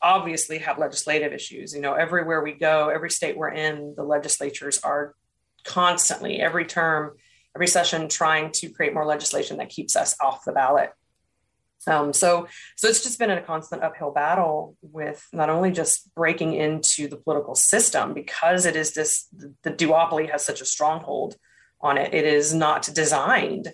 obviously 0.02 0.58
have 0.58 0.78
legislative 0.78 1.32
issues. 1.32 1.74
You 1.74 1.80
know 1.80 1.94
everywhere 1.94 2.42
we 2.42 2.52
go 2.52 2.88
every 2.88 3.10
state 3.10 3.36
we're 3.36 3.52
in 3.52 3.94
the 3.96 4.04
legislatures 4.04 4.78
are 4.78 5.14
constantly 5.64 6.40
every 6.40 6.64
term 6.64 7.16
every 7.56 7.66
session 7.66 8.08
trying 8.08 8.52
to 8.52 8.68
create 8.68 8.94
more 8.94 9.06
legislation 9.06 9.56
that 9.56 9.70
keeps 9.70 9.96
us 9.96 10.14
off 10.20 10.44
the 10.44 10.52
ballot 10.52 10.92
um, 11.86 12.12
so, 12.12 12.48
so 12.76 12.88
it's 12.88 13.02
just 13.02 13.18
been 13.18 13.30
a 13.30 13.40
constant 13.40 13.82
uphill 13.82 14.10
battle 14.10 14.76
with 14.82 15.26
not 15.32 15.50
only 15.50 15.70
just 15.70 16.12
breaking 16.14 16.54
into 16.54 17.08
the 17.08 17.16
political 17.16 17.54
system 17.54 18.12
because 18.12 18.66
it 18.66 18.76
is 18.76 18.94
this 18.94 19.28
the 19.62 19.70
duopoly 19.70 20.30
has 20.30 20.44
such 20.44 20.60
a 20.60 20.64
stronghold 20.64 21.36
on 21.80 21.98
it. 21.98 22.14
It 22.14 22.24
is 22.24 22.54
not 22.54 22.88
designed 22.92 23.72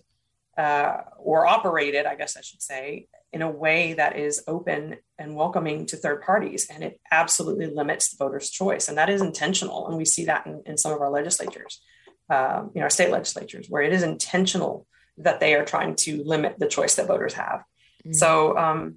uh, 0.59 0.99
or 1.19 1.47
operated, 1.47 2.05
I 2.05 2.15
guess 2.15 2.37
I 2.37 2.43
should 2.43 2.61
say, 2.61 3.07
in 3.33 3.41
a 3.41 3.51
way 3.51 3.95
that 3.95 4.19
is 4.19 4.43
open 4.47 4.97
and 5.19 5.35
welcoming 5.35 5.87
to 5.87 5.97
third 5.97 6.23
parties, 6.23 6.67
and 6.69 6.85
it 6.85 7.01
absolutely 7.11 7.67
limits 7.67 8.11
the 8.11 8.23
voters' 8.23 8.51
choice, 8.51 8.89
and 8.89 8.99
that 8.99 9.09
is 9.09 9.23
intentional. 9.23 9.89
And 9.89 9.97
we 9.97 10.05
see 10.05 10.27
that 10.27 10.47
in, 10.47 10.63
in 10.67 10.77
some 10.77 10.93
of 10.93 11.01
our 11.01 11.11
legislatures, 11.11 11.81
um, 12.29 12.71
you 12.75 12.81
know, 12.81 12.85
our 12.85 12.91
state 12.91 13.11
legislatures, 13.11 13.69
where 13.71 13.83
it 13.83 13.93
is 13.93 14.03
intentional 14.03 14.87
that 15.17 15.41
they 15.41 15.55
are 15.55 15.65
trying 15.65 15.95
to 15.95 16.23
limit 16.25 16.59
the 16.59 16.69
choice 16.69 16.97
that 16.97 17.07
voters 17.07 17.35
have. 17.35 17.63
Mm-hmm. 18.03 18.13
So 18.13 18.57
um, 18.57 18.97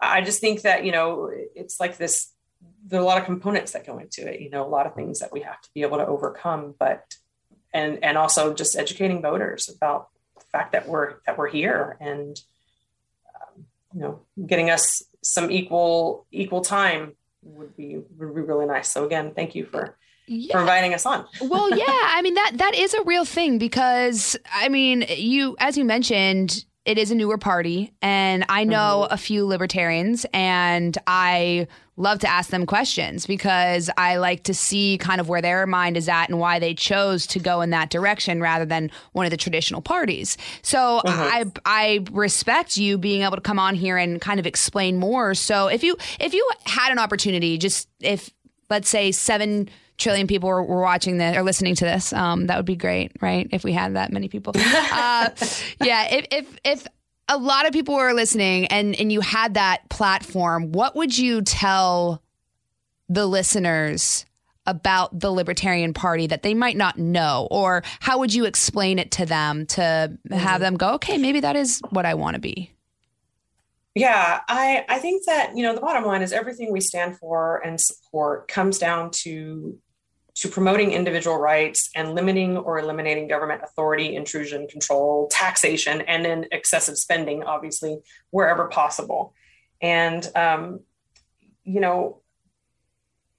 I 0.00 0.20
just 0.20 0.40
think 0.40 0.62
that, 0.62 0.84
you 0.84 0.92
know, 0.92 1.30
it's 1.54 1.80
like 1.80 1.96
this, 1.96 2.32
there 2.86 3.00
are 3.00 3.02
a 3.02 3.06
lot 3.06 3.18
of 3.18 3.24
components 3.24 3.72
that 3.72 3.86
go 3.86 3.98
into 3.98 4.30
it, 4.30 4.40
you 4.40 4.50
know, 4.50 4.64
a 4.64 4.68
lot 4.68 4.86
of 4.86 4.94
things 4.94 5.20
that 5.20 5.32
we 5.32 5.40
have 5.40 5.60
to 5.60 5.68
be 5.74 5.82
able 5.82 5.98
to 5.98 6.06
overcome, 6.06 6.74
but, 6.78 7.04
and, 7.72 8.02
and 8.04 8.16
also 8.16 8.54
just 8.54 8.76
educating 8.76 9.20
voters 9.22 9.68
about 9.68 10.08
the 10.38 10.44
fact 10.52 10.72
that 10.72 10.88
we're, 10.88 11.14
that 11.26 11.36
we're 11.36 11.48
here 11.48 11.96
and, 12.00 12.40
um, 13.34 13.64
you 13.94 14.00
know, 14.00 14.20
getting 14.46 14.70
us 14.70 15.02
some 15.22 15.50
equal, 15.50 16.26
equal 16.30 16.60
time 16.60 17.14
would 17.42 17.76
be, 17.76 17.96
would 17.96 18.34
be 18.34 18.40
really 18.40 18.66
nice. 18.66 18.88
So 18.90 19.04
again, 19.04 19.32
thank 19.34 19.54
you 19.54 19.66
for, 19.66 19.96
yeah. 20.26 20.52
for 20.52 20.60
inviting 20.60 20.94
us 20.94 21.06
on. 21.06 21.26
well, 21.40 21.70
yeah, 21.70 21.84
I 21.88 22.20
mean 22.22 22.34
that 22.34 22.52
that 22.56 22.74
is 22.74 22.94
a 22.94 23.02
real 23.04 23.24
thing 23.24 23.58
because 23.58 24.36
I 24.52 24.68
mean 24.68 25.04
you 25.08 25.56
as 25.58 25.76
you 25.78 25.84
mentioned 25.84 26.64
it 26.86 26.98
is 26.98 27.10
a 27.10 27.14
newer 27.16 27.36
party, 27.36 27.92
and 28.00 28.44
I 28.48 28.62
know 28.64 29.02
mm-hmm. 29.04 29.12
a 29.12 29.16
few 29.16 29.44
libertarians, 29.44 30.24
and 30.32 30.96
I 31.06 31.66
love 31.96 32.20
to 32.20 32.28
ask 32.28 32.50
them 32.50 32.64
questions 32.64 33.26
because 33.26 33.90
I 33.96 34.18
like 34.18 34.44
to 34.44 34.54
see 34.54 34.96
kind 34.98 35.20
of 35.20 35.28
where 35.28 35.42
their 35.42 35.66
mind 35.66 35.96
is 35.96 36.08
at 36.08 36.28
and 36.28 36.38
why 36.38 36.58
they 36.58 36.74
chose 36.74 37.26
to 37.28 37.40
go 37.40 37.60
in 37.60 37.70
that 37.70 37.90
direction 37.90 38.40
rather 38.40 38.64
than 38.64 38.90
one 39.12 39.26
of 39.26 39.30
the 39.30 39.36
traditional 39.36 39.80
parties. 39.80 40.36
So 40.62 40.98
uh-huh. 40.98 41.22
I 41.22 41.44
I 41.64 42.04
respect 42.12 42.76
you 42.76 42.98
being 42.98 43.22
able 43.22 43.36
to 43.36 43.42
come 43.42 43.58
on 43.58 43.74
here 43.74 43.96
and 43.96 44.20
kind 44.20 44.38
of 44.38 44.46
explain 44.46 44.98
more. 44.98 45.34
So 45.34 45.66
if 45.66 45.82
you 45.82 45.96
if 46.20 46.34
you 46.34 46.48
had 46.64 46.92
an 46.92 46.98
opportunity, 46.98 47.58
just 47.58 47.88
if 48.00 48.30
let's 48.70 48.88
say 48.88 49.10
seven 49.10 49.68
trillion 49.98 50.26
people 50.26 50.48
were, 50.48 50.62
were 50.62 50.82
watching 50.82 51.18
this 51.18 51.36
or 51.36 51.42
listening 51.42 51.74
to 51.76 51.84
this. 51.84 52.12
Um, 52.12 52.46
that 52.46 52.56
would 52.56 52.66
be 52.66 52.76
great, 52.76 53.12
right? 53.20 53.48
If 53.50 53.64
we 53.64 53.72
had 53.72 53.96
that 53.96 54.12
many 54.12 54.28
people. 54.28 54.54
Uh, 54.98 55.30
yeah. 55.82 56.06
If, 56.10 56.26
if, 56.30 56.58
if 56.64 56.86
a 57.28 57.36
lot 57.36 57.66
of 57.66 57.72
people 57.72 57.94
were 57.94 58.12
listening 58.12 58.66
and, 58.66 58.94
and 58.98 59.12
you 59.12 59.20
had 59.20 59.54
that 59.54 59.88
platform, 59.88 60.72
what 60.72 60.96
would 60.96 61.16
you 61.16 61.42
tell 61.42 62.22
the 63.08 63.26
listeners 63.26 64.24
about 64.66 65.18
the 65.18 65.30
Libertarian 65.30 65.92
Party 65.94 66.26
that 66.26 66.42
they 66.42 66.54
might 66.54 66.76
not 66.76 66.98
know? 66.98 67.46
Or 67.50 67.82
how 68.00 68.18
would 68.18 68.34
you 68.34 68.44
explain 68.44 68.98
it 68.98 69.10
to 69.12 69.26
them 69.26 69.66
to 69.66 69.82
have 69.82 70.18
mm-hmm. 70.28 70.62
them 70.62 70.76
go, 70.76 70.94
okay, 70.94 71.18
maybe 71.18 71.40
that 71.40 71.56
is 71.56 71.80
what 71.90 72.06
I 72.06 72.14
want 72.14 72.34
to 72.34 72.40
be? 72.40 72.72
Yeah, 73.94 74.40
I, 74.46 74.84
I 74.90 74.98
think 74.98 75.24
that, 75.24 75.56
you 75.56 75.62
know, 75.62 75.74
the 75.74 75.80
bottom 75.80 76.04
line 76.04 76.20
is 76.20 76.32
everything 76.32 76.70
we 76.70 76.82
stand 76.82 77.16
for 77.16 77.64
and 77.64 77.80
support 77.80 78.46
comes 78.46 78.78
down 78.78 79.10
to 79.22 79.78
to 80.36 80.48
promoting 80.48 80.92
individual 80.92 81.38
rights 81.38 81.88
and 81.96 82.14
limiting 82.14 82.58
or 82.58 82.78
eliminating 82.78 83.26
government 83.26 83.62
authority, 83.64 84.14
intrusion, 84.14 84.68
control, 84.68 85.28
taxation, 85.28 86.02
and 86.02 86.24
then 86.24 86.46
excessive 86.52 86.98
spending, 86.98 87.42
obviously, 87.42 87.98
wherever 88.30 88.68
possible. 88.68 89.34
And, 89.80 90.28
um, 90.36 90.80
you 91.64 91.80
know, 91.80 92.20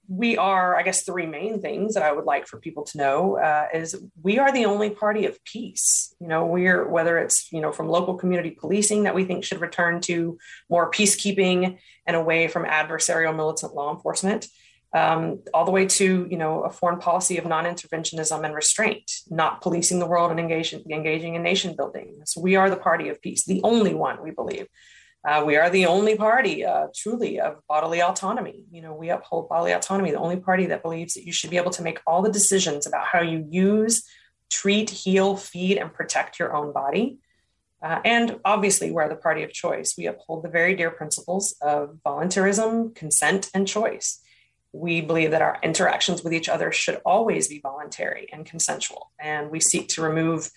we 0.08 0.38
are, 0.38 0.74
I 0.74 0.82
guess, 0.82 1.04
three 1.04 1.26
main 1.26 1.60
things 1.60 1.94
that 1.94 2.02
I 2.02 2.10
would 2.10 2.24
like 2.24 2.46
for 2.46 2.58
people 2.58 2.82
to 2.84 2.98
know 2.98 3.36
uh, 3.36 3.66
is 3.74 4.02
we 4.22 4.38
are 4.38 4.50
the 4.50 4.64
only 4.64 4.90
party 4.90 5.26
of 5.26 5.42
peace. 5.44 6.14
You 6.18 6.28
know, 6.28 6.46
we're 6.46 6.88
whether 6.88 7.18
it's 7.18 7.52
you 7.52 7.60
know 7.60 7.72
from 7.72 7.88
local 7.88 8.14
community 8.14 8.50
policing 8.50 9.02
that 9.02 9.14
we 9.14 9.26
think 9.26 9.44
should 9.44 9.60
return 9.60 10.00
to 10.02 10.38
more 10.70 10.90
peacekeeping 10.90 11.76
and 12.06 12.16
away 12.16 12.48
from 12.48 12.64
adversarial 12.64 13.36
militant 13.36 13.74
law 13.74 13.94
enforcement 13.94 14.48
um, 14.94 15.40
all 15.52 15.64
the 15.64 15.70
way 15.70 15.86
to 15.86 16.26
you 16.30 16.36
know 16.38 16.62
a 16.62 16.70
foreign 16.70 16.98
policy 16.98 17.36
of 17.38 17.46
non-interventionism 17.46 18.44
and 18.44 18.54
restraint, 18.54 19.10
not 19.28 19.60
policing 19.60 19.98
the 19.98 20.06
world 20.06 20.30
and 20.30 20.40
engaging, 20.40 20.82
engaging 20.90 21.34
in 21.34 21.42
nation 21.42 21.76
building. 21.76 22.20
So 22.24 22.40
we 22.40 22.56
are 22.56 22.70
the 22.70 22.76
party 22.76 23.08
of 23.08 23.20
peace, 23.20 23.44
the 23.44 23.60
only 23.64 23.94
one 23.94 24.22
we 24.22 24.30
believe. 24.30 24.66
Uh, 25.26 25.42
we 25.44 25.56
are 25.56 25.68
the 25.68 25.86
only 25.86 26.16
party, 26.16 26.64
uh, 26.64 26.86
truly, 26.94 27.40
of 27.40 27.56
bodily 27.68 28.00
autonomy. 28.00 28.64
You 28.70 28.82
know, 28.82 28.94
we 28.94 29.10
uphold 29.10 29.48
bodily 29.48 29.72
autonomy, 29.72 30.12
the 30.12 30.18
only 30.18 30.36
party 30.36 30.66
that 30.66 30.82
believes 30.82 31.14
that 31.14 31.26
you 31.26 31.32
should 31.32 31.50
be 31.50 31.56
able 31.56 31.72
to 31.72 31.82
make 31.82 32.00
all 32.06 32.22
the 32.22 32.32
decisions 32.32 32.86
about 32.86 33.04
how 33.04 33.20
you 33.20 33.44
use, 33.50 34.04
treat, 34.48 34.88
heal, 34.88 35.36
feed, 35.36 35.76
and 35.76 35.92
protect 35.92 36.38
your 36.38 36.54
own 36.54 36.72
body. 36.72 37.18
Uh, 37.82 38.00
and 38.04 38.38
obviously, 38.44 38.90
we're 38.90 39.08
the 39.08 39.16
party 39.16 39.42
of 39.42 39.52
choice. 39.52 39.96
We 39.98 40.06
uphold 40.06 40.44
the 40.44 40.48
very 40.48 40.74
dear 40.74 40.90
principles 40.90 41.56
of 41.60 41.98
voluntarism, 42.04 42.94
consent, 42.94 43.50
and 43.52 43.66
choice. 43.66 44.20
We 44.72 45.00
believe 45.00 45.30
that 45.30 45.42
our 45.42 45.58
interactions 45.62 46.22
with 46.22 46.32
each 46.32 46.48
other 46.48 46.72
should 46.72 47.00
always 47.04 47.48
be 47.48 47.60
voluntary 47.60 48.28
and 48.32 48.44
consensual. 48.44 49.12
And 49.18 49.50
we 49.50 49.60
seek 49.60 49.88
to 49.88 50.02
remove 50.02 50.50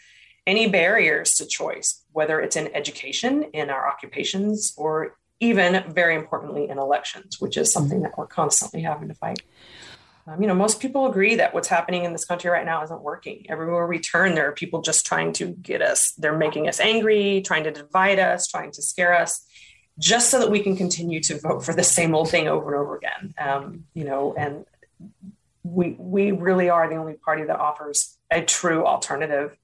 any 0.46 0.68
barriers 0.68 1.36
to 1.36 1.46
choice, 1.46 2.04
whether 2.12 2.42
it's 2.42 2.56
in 2.56 2.74
education, 2.76 3.44
in 3.54 3.70
our 3.70 3.88
occupations, 3.88 4.74
or 4.78 5.18
even 5.40 5.84
very 5.94 6.16
importantly 6.16 6.70
in 6.70 6.78
elections, 6.78 7.40
which 7.40 7.58
is 7.58 7.72
something 7.72 8.02
that 8.02 8.18
we're 8.18 8.28
constantly 8.28 8.82
having 8.82 9.08
to 9.08 9.16
fight. 9.16 9.42
Um, 10.28 10.40
you 10.42 10.48
know, 10.48 10.54
most 10.54 10.80
people 10.80 11.08
agree 11.08 11.36
that 11.36 11.54
what's 11.54 11.68
happening 11.68 12.04
in 12.04 12.12
this 12.12 12.26
country 12.26 12.50
right 12.52 12.66
now 12.66 12.84
isn't 12.84 13.02
working. 13.02 13.46
Everywhere 13.50 13.88
we 13.88 14.00
turn, 14.00 14.36
there 14.36 14.48
are 14.48 14.52
people 14.52 14.82
just 14.82 15.06
trying 15.06 15.34
to 15.34 15.48
get 15.48 15.82
us, 15.82 16.14
they're 16.18 16.38
making 16.38 16.68
us 16.68 16.80
angry, 16.80 17.42
trying 17.44 17.64
to 17.64 17.72
divide 17.72 18.20
us, 18.20 18.48
trying 18.48 18.72
to 18.72 18.82
scare 18.84 19.16
us, 19.16 19.46
just 20.00 20.30
so 20.30 20.40
that 20.40 20.50
we 20.50 20.62
can 20.62 20.76
continue 20.76 21.20
to 21.22 21.40
vote 21.40 21.64
for 21.64 21.74
the 21.74 21.84
same 21.84 22.16
old 22.16 22.30
thing 22.30 22.48
over 22.48 22.74
and 22.74 22.82
over 22.82 22.96
again. 22.96 23.34
Um, 23.38 23.86
you 23.94 24.04
know, 24.04 24.34
and 24.38 24.66
we 25.64 25.96
we 26.00 26.32
really 26.32 26.70
are 26.70 26.90
the 26.90 26.96
only 26.96 27.14
party 27.14 27.44
that 27.44 27.60
offers 27.60 28.18
a 28.30 28.42
true 28.42 28.86
alternative 28.86 29.58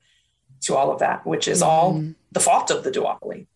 to 0.61 0.75
all 0.75 0.91
of 0.91 0.99
that, 0.99 1.25
which 1.25 1.47
is 1.47 1.61
all 1.61 1.93
mm-hmm. 1.93 2.11
the 2.31 2.39
fault 2.39 2.71
of 2.71 2.83
the 2.83 2.91
duopoly. 2.91 3.47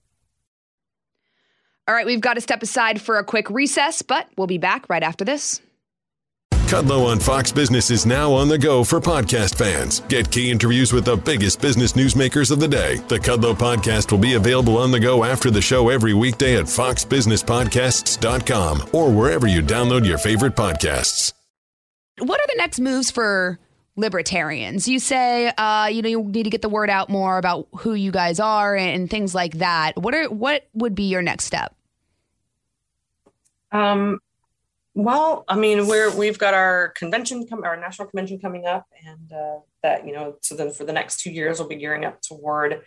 All 1.88 1.96
right, 1.96 2.06
we've 2.06 2.22
got 2.22 2.36
to 2.36 2.42
step 2.42 2.64
aside 2.64 3.02
for 3.02 3.18
a 3.18 3.24
quick 3.24 3.50
recess, 3.50 4.02
but 4.02 4.28
we'll 4.38 4.48
be 4.48 4.58
back 4.58 4.88
right 4.88 5.04
after 5.04 5.26
this. 5.26 5.62
Kudlow 6.72 7.08
on 7.08 7.20
Fox 7.20 7.52
Business 7.52 7.92
is 7.92 8.06
now 8.06 8.32
on 8.32 8.48
the 8.48 8.58
go 8.58 8.86
for 8.86 9.02
podcast 9.02 9.56
fans. 9.56 10.00
Get 10.08 10.32
key 10.32 10.50
interviews 10.50 10.94
with 10.94 11.04
the 11.04 11.18
biggest 11.18 11.60
business 11.60 11.92
newsmakers 11.92 12.50
of 12.50 12.62
the 12.62 12.68
day. 12.70 12.96
The 13.10 13.20
Kudlow 13.20 13.56
podcast 13.56 14.10
will 14.10 14.20
be 14.20 14.36
available 14.36 14.78
on 14.78 14.90
the 14.90 15.02
go 15.02 15.26
after 15.26 15.52
the 15.52 15.62
show 15.62 15.90
every 15.90 16.14
weekday 16.14 16.56
at 16.56 16.68
foxbusinesspodcasts.com 16.68 18.90
or 18.94 19.12
wherever 19.12 19.48
you 19.48 19.62
download 19.62 20.08
your 20.08 20.18
favorite 20.18 20.56
podcasts. 20.56 21.34
What 22.20 22.40
are 22.40 22.48
the 22.48 22.56
next 22.56 22.80
moves 22.80 23.12
for 23.12 23.60
libertarians? 23.98 24.88
You 24.88 25.00
say, 25.00 25.52
uh, 25.58 25.88
you 25.88 26.02
know, 26.02 26.08
you 26.08 26.24
need 26.24 26.44
to 26.44 26.50
get 26.50 26.62
the 26.62 26.70
word 26.70 26.90
out 26.90 27.10
more 27.10 27.38
about 27.38 27.68
who 27.80 27.96
you 27.96 28.14
guys 28.14 28.40
are 28.40 28.78
and, 28.78 28.92
and 28.92 29.10
things 29.10 29.36
like 29.36 29.56
that. 29.56 29.98
What 29.98 30.16
are 30.16 30.30
what 30.30 30.70
would 30.74 30.96
be 30.96 31.10
your 31.10 31.22
next 31.22 31.44
step? 31.44 31.76
Um, 33.74 34.22
well, 34.94 35.46
I 35.48 35.56
mean, 35.56 35.88
we're 35.88 36.16
we've 36.16 36.38
got 36.38 36.54
our 36.54 36.90
convention, 36.90 37.48
come 37.48 37.64
our 37.64 37.78
national 37.78 38.10
convention 38.10 38.40
coming 38.40 38.66
up, 38.66 38.86
and 39.06 39.32
uh, 39.32 39.60
that 39.84 40.06
you 40.06 40.14
know, 40.14 40.36
so 40.42 40.56
then 40.56 40.72
for 40.72 40.84
the 40.84 40.94
next 40.94 41.22
two 41.22 41.32
years, 41.32 41.60
we'll 41.60 41.70
be 41.70 41.76
gearing 41.76 42.04
up 42.04 42.22
toward 42.22 42.82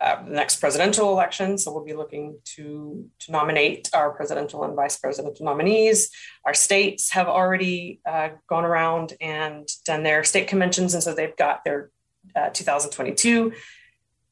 uh, 0.00 0.22
the 0.24 0.30
next 0.30 0.56
presidential 0.60 1.10
election. 1.10 1.56
So 1.56 1.72
we'll 1.72 1.84
be 1.84 1.94
looking 1.94 2.38
to 2.56 3.08
to 3.20 3.32
nominate 3.32 3.88
our 3.94 4.10
presidential 4.10 4.62
and 4.64 4.76
vice 4.76 4.98
presidential 4.98 5.46
nominees. 5.46 6.10
Our 6.44 6.54
states 6.54 7.12
have 7.12 7.28
already 7.28 8.00
uh, 8.06 8.30
gone 8.46 8.66
around 8.66 9.14
and 9.18 9.66
done 9.86 10.02
their 10.02 10.24
state 10.24 10.48
conventions, 10.48 10.92
and 10.92 11.02
so 11.02 11.14
they've 11.14 11.36
got 11.36 11.64
their 11.64 11.90
uh, 12.36 12.50
2022 12.50 13.52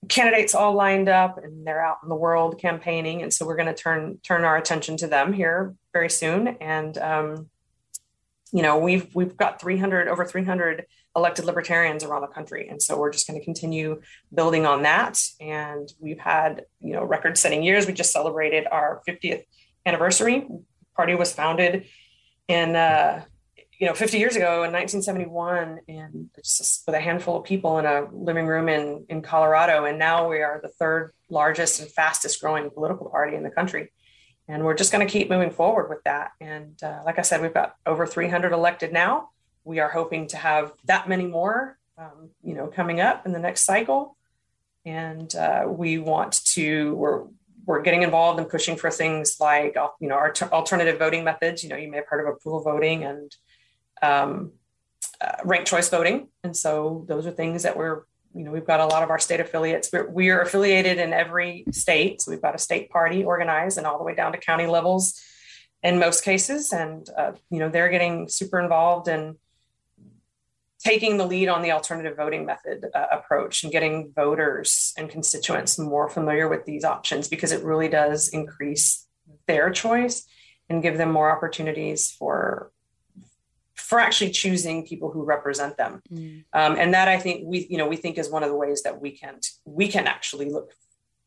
candidates 0.08 0.54
all 0.54 0.74
lined 0.74 1.08
up 1.08 1.38
and 1.42 1.66
they're 1.66 1.84
out 1.84 1.96
in 2.02 2.08
the 2.08 2.14
world 2.14 2.60
campaigning 2.60 3.22
and 3.22 3.32
so 3.32 3.46
we're 3.46 3.56
going 3.56 3.66
to 3.66 3.74
turn 3.74 4.18
turn 4.22 4.44
our 4.44 4.56
attention 4.56 4.96
to 4.96 5.06
them 5.06 5.32
here 5.32 5.74
very 5.96 6.10
soon. 6.10 6.48
And 6.60 6.98
um, 6.98 7.48
you 8.52 8.62
know 8.62 8.78
we've 8.78 9.08
we've 9.14 9.36
got 9.36 9.60
300 9.60 10.08
over 10.08 10.24
300 10.24 10.86
elected 11.16 11.46
libertarians 11.46 12.04
around 12.04 12.20
the 12.20 12.34
country. 12.38 12.68
And 12.68 12.80
so 12.82 12.98
we're 12.98 13.10
just 13.10 13.26
going 13.26 13.38
to 13.40 13.44
continue 13.44 14.02
building 14.34 14.66
on 14.66 14.82
that. 14.82 15.14
And 15.40 15.90
we've 15.98 16.18
had 16.18 16.66
you 16.80 16.92
know 16.92 17.02
record 17.02 17.38
setting 17.38 17.62
years. 17.62 17.86
We 17.86 17.94
just 17.94 18.12
celebrated 18.12 18.66
our 18.70 19.00
50th 19.08 19.44
anniversary. 19.86 20.46
Party 20.94 21.14
was 21.14 21.32
founded 21.32 21.86
in 22.46 22.76
uh, 22.76 23.24
you 23.78 23.86
know 23.86 23.94
50 23.94 24.18
years 24.18 24.36
ago 24.36 24.64
in 24.64 24.72
1971 24.72 25.80
and 25.88 26.28
just 26.36 26.86
with 26.86 26.94
a 26.94 27.00
handful 27.00 27.38
of 27.38 27.44
people 27.44 27.78
in 27.78 27.86
a 27.86 28.06
living 28.12 28.46
room 28.46 28.68
in 28.68 29.06
in 29.08 29.22
colorado. 29.22 29.86
And 29.86 29.98
now 29.98 30.28
we 30.28 30.42
are 30.42 30.60
the 30.62 30.72
third 30.80 31.12
largest 31.30 31.80
and 31.80 31.90
fastest 31.90 32.40
growing 32.42 32.70
political 32.70 33.08
party 33.08 33.34
in 33.34 33.42
the 33.42 33.54
country 33.60 33.90
and 34.48 34.64
we're 34.64 34.74
just 34.74 34.92
going 34.92 35.06
to 35.06 35.10
keep 35.10 35.28
moving 35.28 35.50
forward 35.50 35.88
with 35.88 36.02
that. 36.04 36.32
And 36.40 36.80
uh, 36.82 37.02
like 37.04 37.18
i 37.18 37.22
said 37.22 37.40
we've 37.42 37.54
got 37.54 37.76
over 37.84 38.06
300 38.06 38.52
elected 38.52 38.92
now. 38.92 39.30
We 39.64 39.80
are 39.80 39.90
hoping 39.90 40.28
to 40.28 40.36
have 40.36 40.72
that 40.84 41.08
many 41.08 41.26
more 41.26 41.78
um, 41.98 42.30
you 42.42 42.54
know 42.54 42.66
coming 42.66 43.00
up 43.00 43.26
in 43.26 43.32
the 43.32 43.38
next 43.38 43.64
cycle. 43.64 44.16
And 44.84 45.34
uh, 45.34 45.64
we 45.66 45.98
want 45.98 46.44
to 46.54 46.94
we're 46.94 47.24
we're 47.64 47.82
getting 47.82 48.02
involved 48.02 48.38
in 48.38 48.44
pushing 48.46 48.76
for 48.76 48.90
things 48.90 49.36
like 49.40 49.76
you 50.00 50.08
know 50.08 50.14
our 50.14 50.32
alternative 50.52 50.98
voting 50.98 51.24
methods. 51.24 51.62
You 51.62 51.70
know 51.70 51.76
you 51.76 51.90
may 51.90 51.98
have 51.98 52.06
heard 52.06 52.26
of 52.26 52.34
approval 52.34 52.62
voting 52.62 53.04
and 53.04 53.34
um, 54.02 54.52
uh, 55.20 55.36
ranked 55.44 55.68
choice 55.68 55.88
voting. 55.88 56.28
And 56.44 56.56
so 56.56 57.04
those 57.08 57.26
are 57.26 57.30
things 57.30 57.62
that 57.62 57.76
we're, 57.76 58.02
you 58.36 58.44
know, 58.44 58.50
we've 58.50 58.66
got 58.66 58.80
a 58.80 58.86
lot 58.86 59.02
of 59.02 59.10
our 59.10 59.18
state 59.18 59.40
affiliates. 59.40 59.88
We're, 59.92 60.08
we 60.08 60.28
are 60.30 60.42
affiliated 60.42 60.98
in 60.98 61.12
every 61.12 61.64
state. 61.70 62.20
So 62.20 62.30
we've 62.30 62.42
got 62.42 62.54
a 62.54 62.58
state 62.58 62.90
party 62.90 63.24
organized 63.24 63.78
and 63.78 63.86
all 63.86 63.96
the 63.98 64.04
way 64.04 64.14
down 64.14 64.32
to 64.32 64.38
county 64.38 64.66
levels 64.66 65.20
in 65.82 65.98
most 65.98 66.22
cases. 66.22 66.72
And, 66.72 67.08
uh, 67.16 67.32
you 67.50 67.58
know, 67.58 67.70
they're 67.70 67.88
getting 67.88 68.28
super 68.28 68.60
involved 68.60 69.08
in 69.08 69.36
taking 70.78 71.16
the 71.16 71.26
lead 71.26 71.48
on 71.48 71.62
the 71.62 71.72
alternative 71.72 72.16
voting 72.16 72.44
method 72.44 72.84
uh, 72.94 73.06
approach 73.10 73.62
and 73.62 73.72
getting 73.72 74.12
voters 74.14 74.92
and 74.98 75.08
constituents 75.08 75.78
more 75.78 76.08
familiar 76.08 76.48
with 76.48 76.64
these 76.66 76.84
options 76.84 77.28
because 77.28 77.52
it 77.52 77.64
really 77.64 77.88
does 77.88 78.28
increase 78.28 79.06
their 79.46 79.70
choice 79.70 80.26
and 80.68 80.82
give 80.82 80.98
them 80.98 81.10
more 81.10 81.34
opportunities 81.34 82.10
for 82.10 82.70
for 83.86 84.00
actually 84.00 84.32
choosing 84.32 84.84
people 84.84 85.12
who 85.12 85.22
represent 85.22 85.76
them. 85.76 86.02
Mm. 86.12 86.44
Um, 86.52 86.76
and 86.76 86.92
that 86.92 87.06
I 87.06 87.18
think 87.18 87.44
we, 87.46 87.68
you 87.70 87.78
know, 87.78 87.86
we 87.86 87.94
think 87.94 88.18
is 88.18 88.28
one 88.28 88.42
of 88.42 88.48
the 88.48 88.56
ways 88.56 88.82
that 88.82 89.00
we 89.00 89.12
can 89.12 89.38
we 89.64 89.86
can 89.86 90.08
actually 90.08 90.50
look 90.50 90.72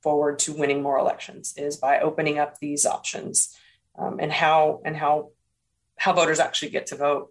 forward 0.04 0.39
to 0.39 0.52
winning 0.52 0.82
more 0.82 0.98
elections 0.98 1.54
is 1.56 1.78
by 1.78 2.02
opening 2.02 2.38
up 2.38 2.60
these 2.60 2.86
options 2.86 3.56
um, 3.98 4.19
and 4.19 4.30
how 4.30 4.82
and 4.84 4.98
how 4.98 5.30
how 5.95 6.12
voters 6.12 6.39
actually 6.39 6.72
get 6.72 6.88
to 6.88 6.98
vote. 6.98 7.30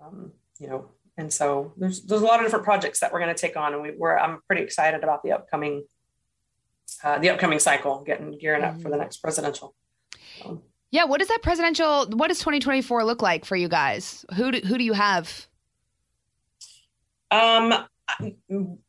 Um, 0.00 0.32
you 0.60 0.68
know, 0.68 0.90
and 1.16 1.32
so 1.32 1.72
there's 1.76 2.02
there's 2.02 2.22
a 2.22 2.24
lot 2.24 2.38
of 2.38 2.46
different 2.46 2.64
projects 2.64 3.00
that 3.00 3.12
we're 3.12 3.20
going 3.20 3.34
to 3.34 3.40
take 3.40 3.56
on, 3.56 3.74
and 3.74 3.82
we, 3.82 3.90
are 4.00 4.20
I'm 4.20 4.40
pretty 4.46 4.62
excited 4.62 5.02
about 5.02 5.24
the 5.24 5.32
upcoming 5.32 5.84
uh, 7.02 7.18
the 7.18 7.30
upcoming 7.30 7.58
cycle, 7.58 8.04
getting 8.06 8.38
gearing 8.38 8.62
up 8.62 8.76
mm. 8.76 8.82
for 8.82 8.88
the 8.88 8.96
next 8.96 9.16
presidential. 9.16 9.74
Um, 10.44 10.62
yeah, 10.90 11.04
what 11.04 11.18
does 11.18 11.28
that 11.28 11.40
presidential? 11.42 12.06
What 12.10 12.28
does 12.28 12.38
2024 12.38 13.04
look 13.04 13.22
like 13.22 13.44
for 13.44 13.56
you 13.56 13.68
guys? 13.68 14.24
Who 14.34 14.50
do, 14.50 14.66
who 14.66 14.78
do 14.78 14.84
you 14.84 14.92
have? 14.92 15.46
Um, 17.30 17.72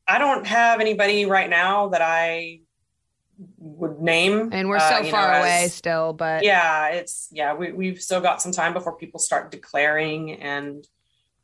I 0.08 0.18
don't 0.18 0.48
have 0.48 0.80
anybody 0.80 1.26
right 1.26 1.50
now 1.50 1.90
that 1.90 2.02
I 2.02 2.62
would 3.58 4.00
name. 4.00 4.50
And 4.52 4.68
we're 4.68 4.80
so 4.80 4.86
uh, 4.86 5.04
far 5.06 5.32
know, 5.32 5.40
away 5.40 5.66
as, 5.66 5.74
still, 5.74 6.14
but 6.14 6.44
yeah, 6.44 6.90
it's 6.90 7.30
yeah, 7.32 7.54
we 7.54 7.72
we've 7.72 8.02
still 8.02 8.22
got 8.22 8.42
some 8.42 8.52
time 8.52 8.74
before 8.74 8.98
people 8.98 9.20
start 9.20 9.52
declaring 9.52 10.42
and 10.42 10.88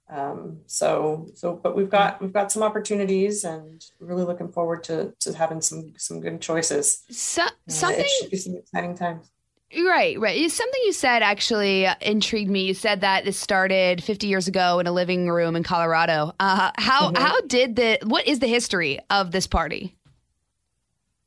um 0.10 0.60
so 0.68 1.28
so 1.36 1.54
but 1.54 1.76
we've 1.76 1.90
got 1.90 2.22
we've 2.22 2.32
got 2.32 2.50
some 2.50 2.64
opportunities 2.64 3.44
and 3.44 3.84
really 4.00 4.24
looking 4.24 4.48
forward 4.48 4.82
to 4.82 5.14
to 5.20 5.34
having 5.34 5.60
some 5.62 5.94
some 5.98 6.22
good 6.22 6.40
choices. 6.42 7.04
So, 7.10 7.46
something 7.68 8.00
uh, 8.00 8.04
it 8.04 8.22
should 8.22 8.32
be 8.32 8.38
some 8.38 8.56
exciting 8.56 8.96
times. 8.96 9.30
Right, 9.76 10.18
right. 10.18 10.50
Something 10.50 10.82
you 10.86 10.94
said 10.94 11.22
actually 11.22 11.88
intrigued 12.02 12.50
me. 12.50 12.66
You 12.66 12.74
said 12.74 13.02
that 13.02 13.26
this 13.26 13.38
started 13.38 14.02
50 14.02 14.28
years 14.28 14.48
ago 14.48 14.80
in 14.80 14.88
a 14.88 14.94
living 14.94 15.30
room 15.30 15.58
in 15.58 15.64
Colorado. 15.64 16.34
Uh, 16.40 16.72
how 16.78 17.12
mm-hmm. 17.12 17.22
how 17.22 17.42
did 17.42 17.76
the 17.76 18.00
what 18.04 18.26
is 18.28 18.40
the 18.40 18.48
history 18.48 19.00
of 19.10 19.32
this 19.32 19.46
party? 19.46 19.94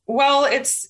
Well, 0.07 0.45
it's 0.45 0.89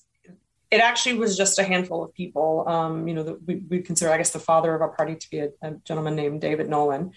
it 0.70 0.80
actually 0.80 1.18
was 1.18 1.36
just 1.36 1.58
a 1.58 1.64
handful 1.64 2.02
of 2.02 2.14
people. 2.14 2.66
Um, 2.66 3.06
you 3.06 3.12
know, 3.12 3.22
the, 3.22 3.38
we 3.46 3.56
we 3.68 3.82
consider, 3.82 4.10
I 4.10 4.16
guess, 4.16 4.30
the 4.30 4.38
father 4.38 4.74
of 4.74 4.80
our 4.80 4.88
party 4.88 5.14
to 5.16 5.30
be 5.30 5.40
a, 5.40 5.50
a 5.60 5.72
gentleman 5.84 6.16
named 6.16 6.40
David 6.40 6.70
Nolan, 6.70 7.12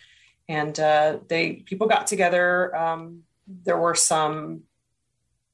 and 0.50 0.78
uh, 0.78 1.20
they 1.30 1.64
people 1.66 1.88
got 1.88 2.08
together. 2.08 2.76
Um, 2.76 3.24
there 3.64 3.78
were 3.78 3.96
some, 3.96 4.64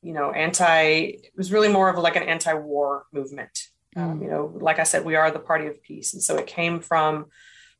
you 0.02 0.13
know, 0.13 0.32
anti. 0.32 0.82
It 0.82 1.34
was 1.38 1.52
really 1.52 1.67
more 1.67 1.88
of 1.88 2.00
like 2.00 2.15
an 2.15 2.24
anti-war 2.24 3.06
movement 3.12 3.67
um, 3.95 4.19
mm. 4.19 4.23
you 4.23 4.30
know, 4.30 4.51
like 4.60 4.80
I 4.80 4.84
said, 4.84 5.06
we 5.06 5.15
are 5.15 5.32
the 5.32 5.39
party 5.39 5.67
of 5.67 5.82
peace, 5.82 6.13
and 6.13 6.23
so 6.23 6.38
it 6.38 6.47
came 6.47 6.80
from 6.80 7.27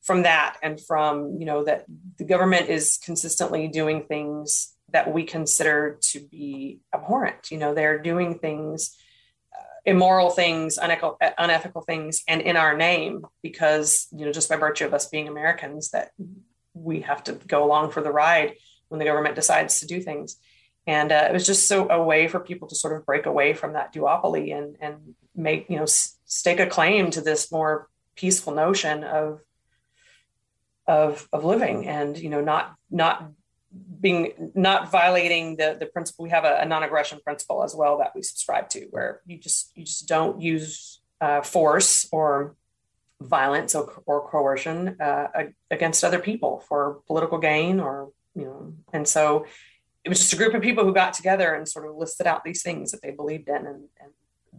from 0.02 0.24
that 0.24 0.58
and 0.64 0.82
from 0.82 1.38
you 1.40 1.46
know 1.46 1.64
that 1.64 1.86
the 2.18 2.26
government 2.26 2.70
is 2.70 3.00
consistently 3.04 3.68
doing 3.68 4.04
things 4.04 4.76
that 4.92 5.14
we 5.14 5.24
consider 5.24 5.98
to 6.02 6.20
be 6.20 6.80
abhorrent. 6.94 7.52
You 7.52 7.58
know, 7.58 7.74
they're 7.74 8.00
doing 8.00 8.40
things, 8.40 8.98
uh, 9.58 9.64
immoral 9.86 10.30
things, 10.30 10.78
unethical, 10.78 11.18
unethical 11.38 11.82
things, 11.82 12.24
and 12.28 12.42
in 12.42 12.58
our 12.58 12.76
name 12.76 13.26
because 13.42 14.08
you 14.12 14.26
know 14.26 14.32
just 14.32 14.50
by 14.50 14.58
virtue 14.58 14.86
of 14.86 14.94
us 14.94 15.08
being 15.08 15.28
Americans 15.28 15.92
that 15.92 16.12
we 16.74 17.02
have 17.02 17.24
to 17.26 17.34
go 17.34 17.64
along 17.64 17.92
for 17.92 18.02
the 18.02 18.12
ride 18.12 18.56
when 18.90 19.00
the 19.00 19.06
government 19.06 19.36
decides 19.36 19.80
to 19.80 19.88
do 19.88 20.02
things. 20.02 20.38
And 20.88 21.12
uh, 21.12 21.28
it 21.30 21.34
was 21.34 21.46
just 21.46 21.68
so 21.68 21.90
a 21.90 22.02
way 22.04 22.28
for 22.28 22.40
people 22.40 22.68
to 22.68 22.76
sort 22.76 22.96
of 22.96 23.06
break 23.06 23.26
away 23.26 23.54
from 23.54 23.74
that 23.74 23.94
duopoly 23.94 24.56
and 24.58 24.78
and 24.82 25.16
make 25.36 25.70
you 25.70 25.78
know 25.78 25.84
s- 25.84 26.18
stake 26.26 26.60
a 26.60 26.66
claim 26.66 27.12
to 27.12 27.22
this 27.22 27.52
more 27.52 27.88
peaceful 28.16 28.54
notion 28.54 29.04
of 29.04 29.42
of 30.88 31.28
of 31.32 31.44
living 31.46 31.88
and 31.88 32.18
you 32.18 32.30
know 32.30 32.42
not 32.42 32.76
not 32.90 33.32
being 34.02 34.52
not 34.56 34.92
violating 34.92 35.56
the 35.56 35.78
the 35.80 35.86
principle. 35.86 36.24
We 36.24 36.30
have 36.32 36.44
a, 36.44 36.58
a 36.62 36.66
non-aggression 36.66 37.20
principle 37.24 37.64
as 37.64 37.76
well 37.76 38.00
that 38.00 38.14
we 38.16 38.22
subscribe 38.22 38.70
to 38.70 38.88
where 38.92 39.22
you 39.26 39.38
just 39.38 39.72
you 39.76 39.86
just 39.86 40.08
don't 40.08 40.42
use 40.42 41.00
uh, 41.22 41.42
force 41.42 42.08
or 42.12 42.56
violence 43.22 43.76
or, 43.76 44.02
or 44.08 44.28
coercion 44.28 44.98
uh, 45.00 45.28
against 45.70 46.04
other 46.04 46.20
people 46.20 46.64
for 46.68 47.02
political 47.06 47.38
gain 47.38 47.80
or 47.80 48.12
you 48.36 48.46
know 48.46 48.74
and 48.92 49.08
so 49.08 49.46
it 50.04 50.10
was 50.10 50.20
just 50.20 50.34
a 50.34 50.36
group 50.36 50.54
of 50.54 50.62
people 50.62 50.84
who 50.84 50.94
got 50.94 51.14
together 51.14 51.54
and 51.54 51.68
sort 51.68 51.88
of 51.88 51.96
listed 51.96 52.28
out 52.28 52.44
these 52.44 52.64
things 52.64 52.92
that 52.92 53.02
they 53.02 53.12
believed 53.12 53.48
in 53.48 53.56
and, 53.56 53.84
and 54.00 54.12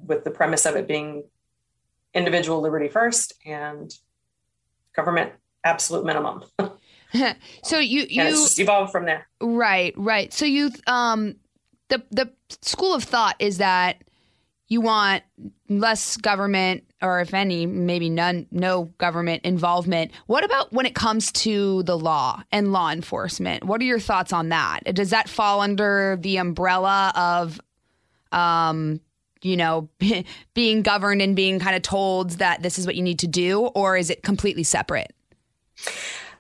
with 0.07 0.25
the 0.25 0.31
premise 0.31 0.67
of 0.67 0.77
it 0.77 0.87
being 0.87 1.25
individual 2.15 2.61
liberty 2.61 2.89
first 2.89 3.35
and 3.45 3.93
government 4.95 5.33
absolute 5.65 6.05
minimum. 6.05 6.45
So 7.63 7.79
you 7.79 8.07
you 8.09 8.23
just 8.23 8.59
evolved 8.59 8.91
from 8.91 9.05
there. 9.05 9.29
Right 9.41 9.95
right. 9.97 10.33
So 10.33 10.47
you 10.47 10.71
um 10.87 11.37
the 11.89 12.03
the 12.11 12.31
school 12.63 12.95
of 12.95 13.05
thought 13.05 13.37
is 13.39 13.59
that 13.59 14.03
you 14.69 14.81
want 14.81 15.23
less 15.69 16.17
government 16.17 16.85
or 17.03 17.21
if 17.21 17.35
any 17.35 17.67
maybe 17.67 18.09
none 18.09 18.47
no 18.51 18.85
government 18.99 19.45
involvement. 19.45 20.13
What 20.27 20.45
about 20.45 20.73
when 20.73 20.87
it 20.87 20.95
comes 20.95 21.33
to 21.33 21.83
the 21.83 21.99
law 21.99 22.43
and 22.53 22.73
law 22.73 22.91
enforcement? 22.91 23.65
What 23.65 23.81
are 23.81 23.85
your 23.85 24.01
thoughts 24.01 24.33
on 24.33 24.51
that? 24.51 24.81
Does 24.95 25.11
that 25.11 25.29
fall 25.29 25.61
under 25.61 26.17
the 26.21 26.37
umbrella 26.39 27.13
of 27.15 27.61
um 28.31 29.01
you 29.43 29.57
know 29.57 29.89
being 30.55 30.83
governed 30.83 31.21
and 31.21 31.37
being 31.37 31.59
kind 31.59 31.77
of 31.77 31.83
told 31.83 32.31
that 32.33 32.63
this 32.63 32.79
is 32.79 32.87
what 32.87 32.95
you 32.95 33.03
need 33.03 33.19
to 33.19 33.27
do 33.27 33.61
or 33.67 33.97
is 33.97 34.09
it 34.11 34.23
completely 34.23 34.63
separate? 34.63 35.13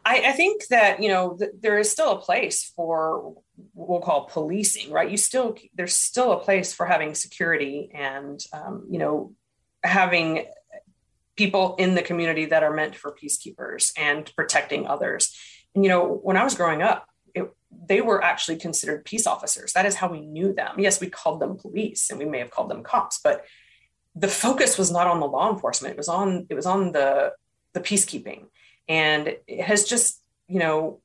I, 0.04 0.28
I 0.28 0.32
think 0.32 0.66
that 0.68 1.02
you 1.02 1.08
know 1.08 1.36
th- 1.38 1.52
there 1.60 1.78
is 1.78 1.90
still 1.90 2.12
a 2.12 2.20
place 2.20 2.64
for 2.74 3.34
we'll 3.74 4.00
call 4.00 4.26
policing, 4.26 4.90
right? 4.90 5.10
You 5.10 5.16
still 5.16 5.56
there's 5.74 5.96
still 5.96 6.32
a 6.32 6.40
place 6.40 6.72
for 6.72 6.86
having 6.86 7.14
security 7.14 7.90
and 7.94 8.44
um, 8.52 8.86
you 8.90 8.98
know 8.98 9.32
having 9.82 10.46
people 11.36 11.76
in 11.76 11.94
the 11.94 12.02
community 12.02 12.46
that 12.46 12.62
are 12.62 12.74
meant 12.74 12.94
for 12.94 13.14
peacekeepers 13.14 13.92
and 13.96 14.30
protecting 14.36 14.86
others. 14.86 15.36
And 15.74 15.84
you 15.84 15.88
know, 15.88 16.20
when 16.22 16.36
I 16.36 16.44
was 16.44 16.54
growing 16.54 16.82
up, 16.82 17.08
it, 17.34 17.50
they 17.86 18.00
were 18.00 18.22
actually 18.22 18.56
considered 18.56 19.04
peace 19.04 19.26
officers. 19.26 19.72
That 19.72 19.86
is 19.86 19.94
how 19.94 20.08
we 20.08 20.20
knew 20.20 20.52
them. 20.52 20.78
Yes, 20.78 21.00
we 21.00 21.08
called 21.08 21.40
them 21.40 21.56
police, 21.56 22.10
and 22.10 22.18
we 22.18 22.26
may 22.26 22.38
have 22.38 22.50
called 22.50 22.70
them 22.70 22.82
cops, 22.82 23.20
but 23.22 23.44
the 24.14 24.28
focus 24.28 24.76
was 24.76 24.90
not 24.90 25.06
on 25.06 25.20
the 25.20 25.26
law 25.26 25.50
enforcement. 25.50 25.92
It 25.94 25.98
was 25.98 26.08
on 26.08 26.46
it 26.50 26.54
was 26.54 26.66
on 26.66 26.92
the 26.92 27.32
the 27.72 27.80
peacekeeping 27.80 28.46
and 28.88 29.36
it 29.46 29.62
has 29.62 29.84
just 29.84 30.20
you 30.48 30.58
know 30.58 31.00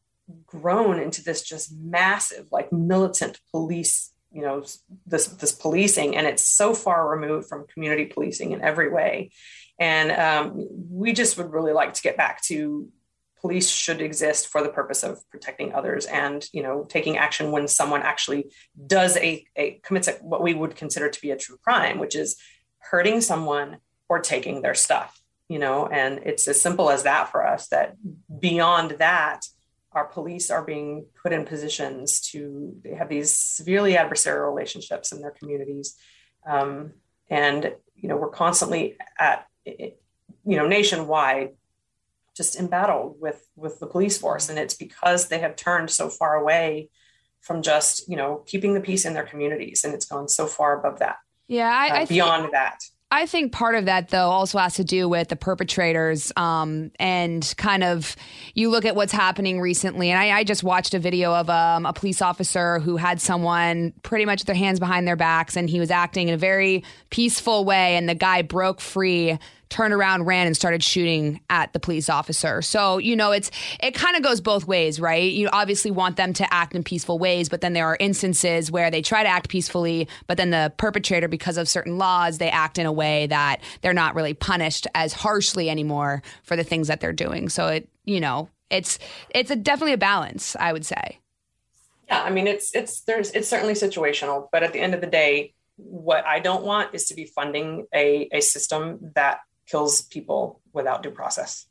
grown 0.46 1.00
into 1.00 1.24
this 1.24 1.42
just 1.42 1.72
massive 1.72 2.48
like 2.52 2.72
militant 2.72 3.40
police 3.52 4.12
you 4.38 4.43
know 4.43 4.63
this 5.08 5.28
this 5.28 5.52
policing 5.52 6.15
and 6.15 6.28
it's 6.28 6.47
so 6.47 6.73
far 6.73 7.10
removed 7.10 7.50
from 7.50 7.65
community 7.73 8.06
policing 8.06 8.52
in 8.52 8.62
every 8.62 8.89
way. 8.89 9.32
And 9.80 10.12
um, 10.12 10.67
we 10.91 11.12
just 11.13 11.38
would 11.38 11.52
really 11.52 11.73
like 11.73 11.93
to 11.95 12.02
get 12.02 12.17
back 12.17 12.41
to 12.43 12.88
police 13.41 13.69
should 13.69 14.02
exist 14.02 14.47
for 14.47 14.63
the 14.63 14.69
purpose 14.69 15.04
of 15.04 15.19
protecting 15.30 15.73
others 15.73 16.06
and 16.06 16.47
you 16.54 16.62
know 16.62 16.86
taking 16.88 17.17
action 17.17 17.52
when 17.52 17.67
someone 17.67 18.04
actually 18.04 18.52
does 18.86 19.17
a, 19.17 19.43
a 19.56 19.80
commits 19.84 20.08
a, 20.08 20.13
what 20.13 20.43
we 20.43 20.54
would 20.54 20.76
consider 20.76 21.10
to 21.10 21.21
be 21.21 21.32
a 21.32 21.38
true 21.38 21.58
crime 21.63 21.97
which 22.00 22.15
is 22.15 22.38
hurting 22.78 23.21
someone 23.21 23.78
or 24.08 24.19
taking 24.19 24.62
their 24.62 24.76
stuff 24.76 25.19
you 25.50 25.60
know? 25.60 25.88
And 25.88 26.19
it's 26.23 26.47
as 26.47 26.62
simple 26.62 26.89
as 26.89 27.04
that 27.04 27.32
for 27.32 27.45
us 27.45 27.67
that 27.69 27.95
beyond 28.39 28.91
that 29.00 29.45
our 29.98 30.06
police 30.06 30.50
are 30.52 30.64
being 30.64 31.08
put 31.22 31.34
in 31.34 31.44
positions 31.44 32.22
to 32.32 32.76
they 32.84 32.94
have 32.94 33.10
these 33.10 33.34
severely 33.34 33.94
adversarial 33.94 34.48
relationships 34.54 35.12
in 35.12 35.22
their 35.22 35.32
communities. 35.40 35.96
Um, 36.46 36.94
and 37.30 37.74
you 37.96 38.08
know 38.08 38.18
we're 38.22 38.30
constantly 38.46 38.84
at 39.20 39.48
you 39.66 40.58
know 40.58 40.68
nationwide 40.68 41.50
just 42.36 42.56
embattled 42.64 43.20
with 43.20 43.40
with 43.56 43.80
the 43.80 43.88
police 43.88 44.18
force. 44.18 44.50
And 44.50 44.60
it's 44.60 44.76
because 44.76 45.28
they 45.28 45.40
have 45.40 45.56
turned 45.56 45.90
so 45.90 46.10
far 46.10 46.36
away 46.36 46.90
from 47.42 47.62
just 47.62 48.08
you 48.08 48.16
know 48.16 48.44
keeping 48.46 48.74
the 48.76 48.86
peace 48.90 49.04
in 49.06 49.14
their 49.16 49.26
communities. 49.32 49.84
And 49.84 49.94
it's 49.96 50.06
gone 50.06 50.28
so 50.30 50.46
far 50.46 50.80
above 50.80 51.00
that 51.00 51.18
yeah 51.48 51.72
I, 51.84 51.88
uh, 51.88 52.02
I 52.02 52.06
beyond 52.06 52.44
think- 52.44 52.54
that 52.54 52.80
I 53.10 53.26
think 53.26 53.54
part 53.54 53.76
of 53.76 53.86
that, 53.86 54.10
though, 54.10 54.30
also 54.30 54.58
has 54.58 54.76
to 54.76 54.84
do 54.84 55.08
with 55.08 55.30
the 55.30 55.38
perpetrators 55.38 56.34
um, 56.36 56.91
and 57.00 57.54
kind 57.58 57.86
of 57.86 58.17
you 58.54 58.70
look 58.70 58.84
at 58.84 58.98
what's 58.98 59.13
happening 59.13 59.62
recently. 59.62 60.10
And 60.10 60.20
I, 60.20 60.39
I 60.39 60.43
just 60.43 60.62
watched 60.62 60.93
a 60.93 61.00
video 61.00 61.34
of 61.34 61.50
um, 61.50 61.86
a 61.86 61.93
police 61.93 62.22
officer 62.22 62.80
who 62.80 62.98
had 62.98 63.22
someone 63.22 63.93
pretty 64.04 64.26
much 64.26 64.41
with 64.41 64.48
their 64.48 64.58
hands 64.58 64.80
behind 64.80 65.08
their 65.08 65.15
backs, 65.15 65.56
and 65.56 65.70
he 65.70 65.80
was 65.80 65.89
acting 65.89 66.28
in 66.28 66.34
a 66.34 66.38
very 66.38 66.84
peaceful 67.10 67.63
way. 67.63 67.96
And 67.96 68.10
the 68.10 68.15
guy 68.15 68.41
broke 68.41 68.82
free 68.82 69.39
turned 69.70 69.94
around, 69.94 70.24
ran, 70.24 70.48
and 70.48 70.56
started 70.56 70.84
shooting 70.84 71.42
at 71.50 71.74
the 71.74 71.80
police 71.80 72.10
officer. 72.10 72.62
So, 72.62 72.98
you 72.98 73.16
know, 73.16 73.32
it's 73.32 73.52
it 73.82 73.94
kind 73.94 74.16
of 74.16 74.24
goes 74.24 74.42
both 74.42 74.68
ways, 74.68 75.00
right? 75.00 75.32
You 75.32 75.50
obviously 75.52 75.92
want 75.92 76.18
them 76.18 76.34
to 76.34 76.54
act 76.54 76.76
in 76.76 76.84
peaceful 76.84 77.20
ways, 77.20 77.50
but 77.50 77.62
then 77.62 77.74
there 77.74 77.86
are 77.86 77.98
instances 78.00 78.72
where 78.72 78.92
they 78.92 79.02
try 79.02 79.24
to 79.24 79.30
act 79.30 79.50
peacefully, 79.50 80.08
but 80.28 80.38
then 80.38 80.52
the 80.52 80.74
perpetrator, 80.78 81.28
because 81.28 81.58
of 81.58 81.68
certain 81.68 81.98
laws, 81.98 82.38
they 82.38 82.50
act 82.50 82.78
in 82.78 82.86
a 82.86 82.92
way 82.92 83.28
that 83.28 83.62
they're 83.82 83.94
not 83.94 84.16
really 84.16 84.34
punished 84.34 84.88
as 84.96 85.14
harshly 85.14 85.70
anymore 85.70 86.22
for 86.44 86.56
the 86.56 86.64
things 86.64 86.88
that 86.88 87.00
they're 87.00 87.14
doing. 87.14 87.50
So 87.50 87.68
it, 87.68 87.90
you 88.06 88.20
know, 88.20 88.50
it's 88.70 89.00
it's 89.30 89.52
a, 89.52 89.56
definitely 89.56 89.94
a 89.94 89.98
balance, 89.98 90.56
I 90.60 90.74
would 90.74 90.86
say. 90.86 91.20
Yeah, 92.08 92.24
I 92.24 92.30
mean, 92.30 92.48
it's 92.48 92.74
it's 92.74 93.02
there's 93.02 93.32
it's 93.32 93.48
certainly 93.48 93.74
situational, 93.74 94.48
but 94.52 94.64
at 94.64 94.74
the 94.74 94.80
end 94.80 94.94
of 94.94 95.02
the 95.02 95.08
day, 95.08 95.54
what 95.76 96.26
I 96.26 96.40
don't 96.40 96.64
want 96.64 96.96
is 96.96 97.08
to 97.08 97.16
be 97.16 97.26
funding 97.26 97.86
a 97.94 98.30
a 98.32 98.42
system 98.42 99.12
that 99.16 99.40
kills 99.68 100.02
people 100.04 100.62
without 100.74 101.04
due 101.04 101.12
process 101.12 101.68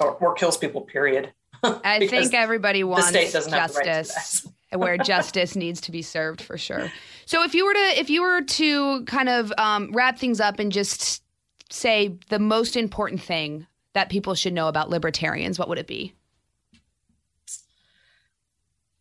or, 0.00 0.12
or 0.16 0.34
kills 0.34 0.56
people 0.56 0.82
period. 0.82 1.32
I 1.62 2.06
think 2.08 2.34
everybody 2.34 2.84
wants 2.84 3.12
justice 3.12 3.46
right 3.52 4.48
where 4.72 4.98
justice 4.98 5.56
needs 5.56 5.80
to 5.82 5.92
be 5.92 6.02
served 6.02 6.40
for 6.40 6.58
sure. 6.58 6.92
So 7.24 7.42
if 7.42 7.54
you 7.54 7.64
were 7.64 7.72
to 7.72 7.98
if 7.98 8.10
you 8.10 8.22
were 8.22 8.42
to 8.42 9.04
kind 9.04 9.28
of 9.28 9.52
um, 9.56 9.90
wrap 9.92 10.18
things 10.18 10.40
up 10.40 10.58
and 10.58 10.70
just 10.70 11.22
say 11.70 12.18
the 12.28 12.38
most 12.38 12.76
important 12.76 13.20
thing 13.20 13.66
that 13.94 14.10
people 14.10 14.34
should 14.34 14.52
know 14.52 14.68
about 14.68 14.90
libertarians 14.90 15.58
what 15.58 15.68
would 15.68 15.78
it 15.78 15.86
be? 15.86 16.14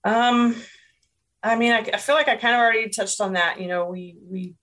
Um 0.03 0.55
i 1.43 1.55
mean 1.55 1.71
I, 1.71 1.87
I 1.93 1.97
feel 1.97 2.15
like 2.15 2.27
i 2.27 2.35
kind 2.35 2.55
of 2.55 2.59
already 2.59 2.89
touched 2.89 3.19
on 3.21 3.33
that. 3.33 3.59
You 3.59 3.67
know 3.67 3.85
we 3.87 4.15
we 4.29 4.55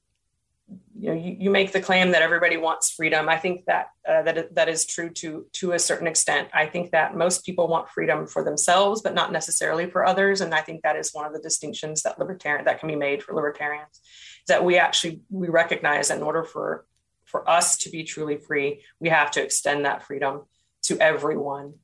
you 0.96 1.08
know 1.08 1.14
you, 1.14 1.36
you 1.40 1.50
make 1.50 1.72
the 1.72 1.80
claim 1.80 2.12
that 2.12 2.22
everybody 2.22 2.56
wants 2.56 2.90
freedom. 2.90 3.28
I 3.28 3.36
think 3.36 3.64
that 3.66 3.88
uh, 4.08 4.22
that 4.22 4.54
that 4.54 4.68
is 4.68 4.86
true 4.86 5.10
to 5.10 5.46
to 5.54 5.72
a 5.72 5.78
certain 5.78 6.06
extent. 6.06 6.48
I 6.52 6.66
think 6.66 6.92
that 6.92 7.16
most 7.16 7.44
people 7.44 7.68
want 7.68 7.88
freedom 7.88 8.26
for 8.26 8.44
themselves 8.44 9.02
but 9.02 9.14
not 9.14 9.32
necessarily 9.32 9.90
for 9.90 10.06
others. 10.06 10.40
And 10.40 10.54
i 10.54 10.60
think 10.60 10.82
that 10.82 10.96
is 10.96 11.12
one 11.12 11.26
of 11.26 11.32
the 11.32 11.40
distinctions 11.40 12.02
that 12.02 12.18
libertarian 12.18 12.64
that 12.64 12.80
can 12.80 12.88
be 12.88 12.96
made 12.96 13.22
for 13.22 13.34
libertarians 13.34 14.00
that 14.48 14.64
we 14.64 14.78
actually 14.78 15.20
we 15.30 15.48
recognize 15.48 16.08
that 16.08 16.18
in 16.18 16.22
order 16.22 16.44
for 16.44 16.86
for 17.24 17.48
us 17.48 17.76
to 17.78 17.90
be 17.90 18.04
truly 18.04 18.36
free 18.36 18.82
we 19.00 19.08
have 19.08 19.30
to 19.32 19.42
extend 19.42 19.84
that 19.84 20.02
freedom 20.02 20.42
to 20.82 20.98
everyone 20.98 21.74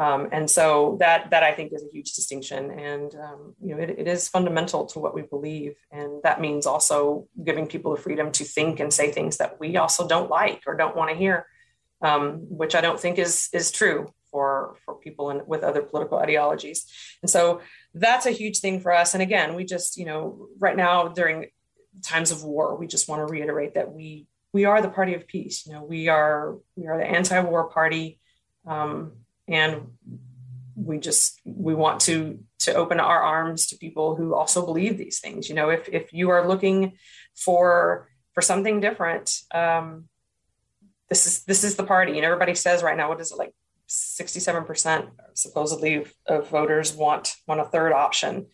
um, 0.00 0.30
and 0.32 0.50
so 0.50 0.96
that 1.00 1.28
that 1.30 1.42
I 1.42 1.52
think 1.52 1.74
is 1.74 1.84
a 1.84 1.92
huge 1.92 2.14
distinction, 2.14 2.70
and 2.70 3.14
um, 3.16 3.54
you 3.60 3.74
know 3.74 3.82
it, 3.82 3.90
it 3.98 4.08
is 4.08 4.28
fundamental 4.28 4.86
to 4.86 4.98
what 4.98 5.14
we 5.14 5.20
believe, 5.20 5.74
and 5.92 6.22
that 6.22 6.40
means 6.40 6.64
also 6.64 7.28
giving 7.44 7.66
people 7.66 7.94
the 7.94 8.00
freedom 8.00 8.32
to 8.32 8.44
think 8.44 8.80
and 8.80 8.90
say 8.90 9.12
things 9.12 9.36
that 9.36 9.60
we 9.60 9.76
also 9.76 10.08
don't 10.08 10.30
like 10.30 10.62
or 10.66 10.74
don't 10.74 10.96
want 10.96 11.10
to 11.10 11.16
hear, 11.16 11.44
um, 12.00 12.46
which 12.48 12.74
I 12.74 12.80
don't 12.80 12.98
think 12.98 13.18
is 13.18 13.50
is 13.52 13.70
true 13.70 14.10
for 14.30 14.76
for 14.86 14.94
people 14.94 15.28
in, 15.28 15.42
with 15.46 15.62
other 15.62 15.82
political 15.82 16.16
ideologies, 16.16 16.86
and 17.20 17.30
so 17.30 17.60
that's 17.92 18.24
a 18.24 18.30
huge 18.30 18.60
thing 18.60 18.80
for 18.80 18.94
us. 18.94 19.12
And 19.12 19.22
again, 19.22 19.54
we 19.54 19.66
just 19.66 19.98
you 19.98 20.06
know 20.06 20.48
right 20.58 20.78
now 20.78 21.08
during 21.08 21.50
times 22.02 22.30
of 22.30 22.42
war, 22.42 22.74
we 22.74 22.86
just 22.86 23.06
want 23.06 23.20
to 23.20 23.30
reiterate 23.30 23.74
that 23.74 23.92
we 23.92 24.26
we 24.54 24.64
are 24.64 24.80
the 24.80 24.88
party 24.88 25.12
of 25.12 25.26
peace. 25.26 25.66
You 25.66 25.74
know, 25.74 25.84
we 25.84 26.08
are 26.08 26.56
we 26.74 26.86
are 26.86 26.96
the 26.96 27.04
anti-war 27.04 27.68
party. 27.68 28.18
Um, 28.66 29.19
and 29.50 29.88
we 30.74 30.98
just 30.98 31.40
we 31.44 31.74
want 31.74 32.00
to 32.00 32.38
to 32.60 32.74
open 32.74 33.00
our 33.00 33.20
arms 33.20 33.66
to 33.66 33.76
people 33.76 34.16
who 34.16 34.34
also 34.34 34.64
believe 34.64 34.96
these 34.96 35.20
things 35.20 35.48
you 35.48 35.54
know 35.54 35.68
if 35.68 35.88
if 35.88 36.12
you 36.12 36.30
are 36.30 36.46
looking 36.46 36.92
for 37.36 38.08
for 38.32 38.40
something 38.40 38.80
different 38.80 39.40
um 39.52 40.04
this 41.08 41.26
is 41.26 41.44
this 41.44 41.64
is 41.64 41.76
the 41.76 41.84
party 41.84 42.16
and 42.16 42.24
everybody 42.24 42.54
says 42.54 42.82
right 42.82 42.96
now 42.96 43.08
what 43.08 43.20
is 43.20 43.32
it 43.32 43.38
like 43.38 43.52
67% 43.88 45.10
supposedly 45.34 46.06
of 46.26 46.48
voters 46.48 46.94
want 46.94 47.34
want 47.46 47.60
a 47.60 47.64
third 47.64 47.92
option 47.92 48.46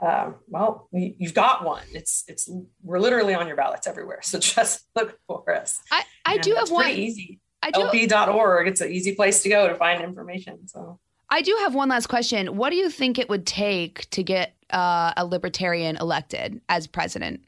um, 0.00 0.36
well, 0.46 0.88
you've 0.92 1.34
got 1.34 1.64
one. 1.64 1.82
It's 1.92 2.24
it's 2.28 2.48
we're 2.82 3.00
literally 3.00 3.34
on 3.34 3.46
your 3.48 3.56
ballots 3.56 3.86
everywhere. 3.86 4.20
So 4.22 4.38
just 4.56 4.86
look 4.94 5.18
for 5.26 5.52
us. 5.54 5.80
I, 5.90 6.04
I 6.24 6.38
do 6.38 6.54
have 6.54 6.70
one. 6.70 6.90
Easy. 6.90 7.40
I 7.62 7.70
do, 7.70 7.82
LP.org. 7.82 8.68
It's 8.68 8.80
an 8.80 8.90
easy 8.90 9.14
place 9.14 9.42
to 9.42 9.48
go 9.48 9.68
to 9.68 9.74
find 9.74 10.02
information. 10.02 10.68
So 10.68 11.00
I 11.30 11.42
do 11.42 11.56
have 11.62 11.74
one 11.74 11.88
last 11.88 12.06
question. 12.06 12.56
What 12.56 12.70
do 12.70 12.76
you 12.76 12.90
think 12.90 13.18
it 13.18 13.28
would 13.28 13.46
take 13.46 14.08
to 14.10 14.22
get 14.22 14.54
uh, 14.70 15.12
a 15.16 15.24
libertarian 15.24 15.96
elected 15.96 16.60
as 16.68 16.86
president? 16.86 17.40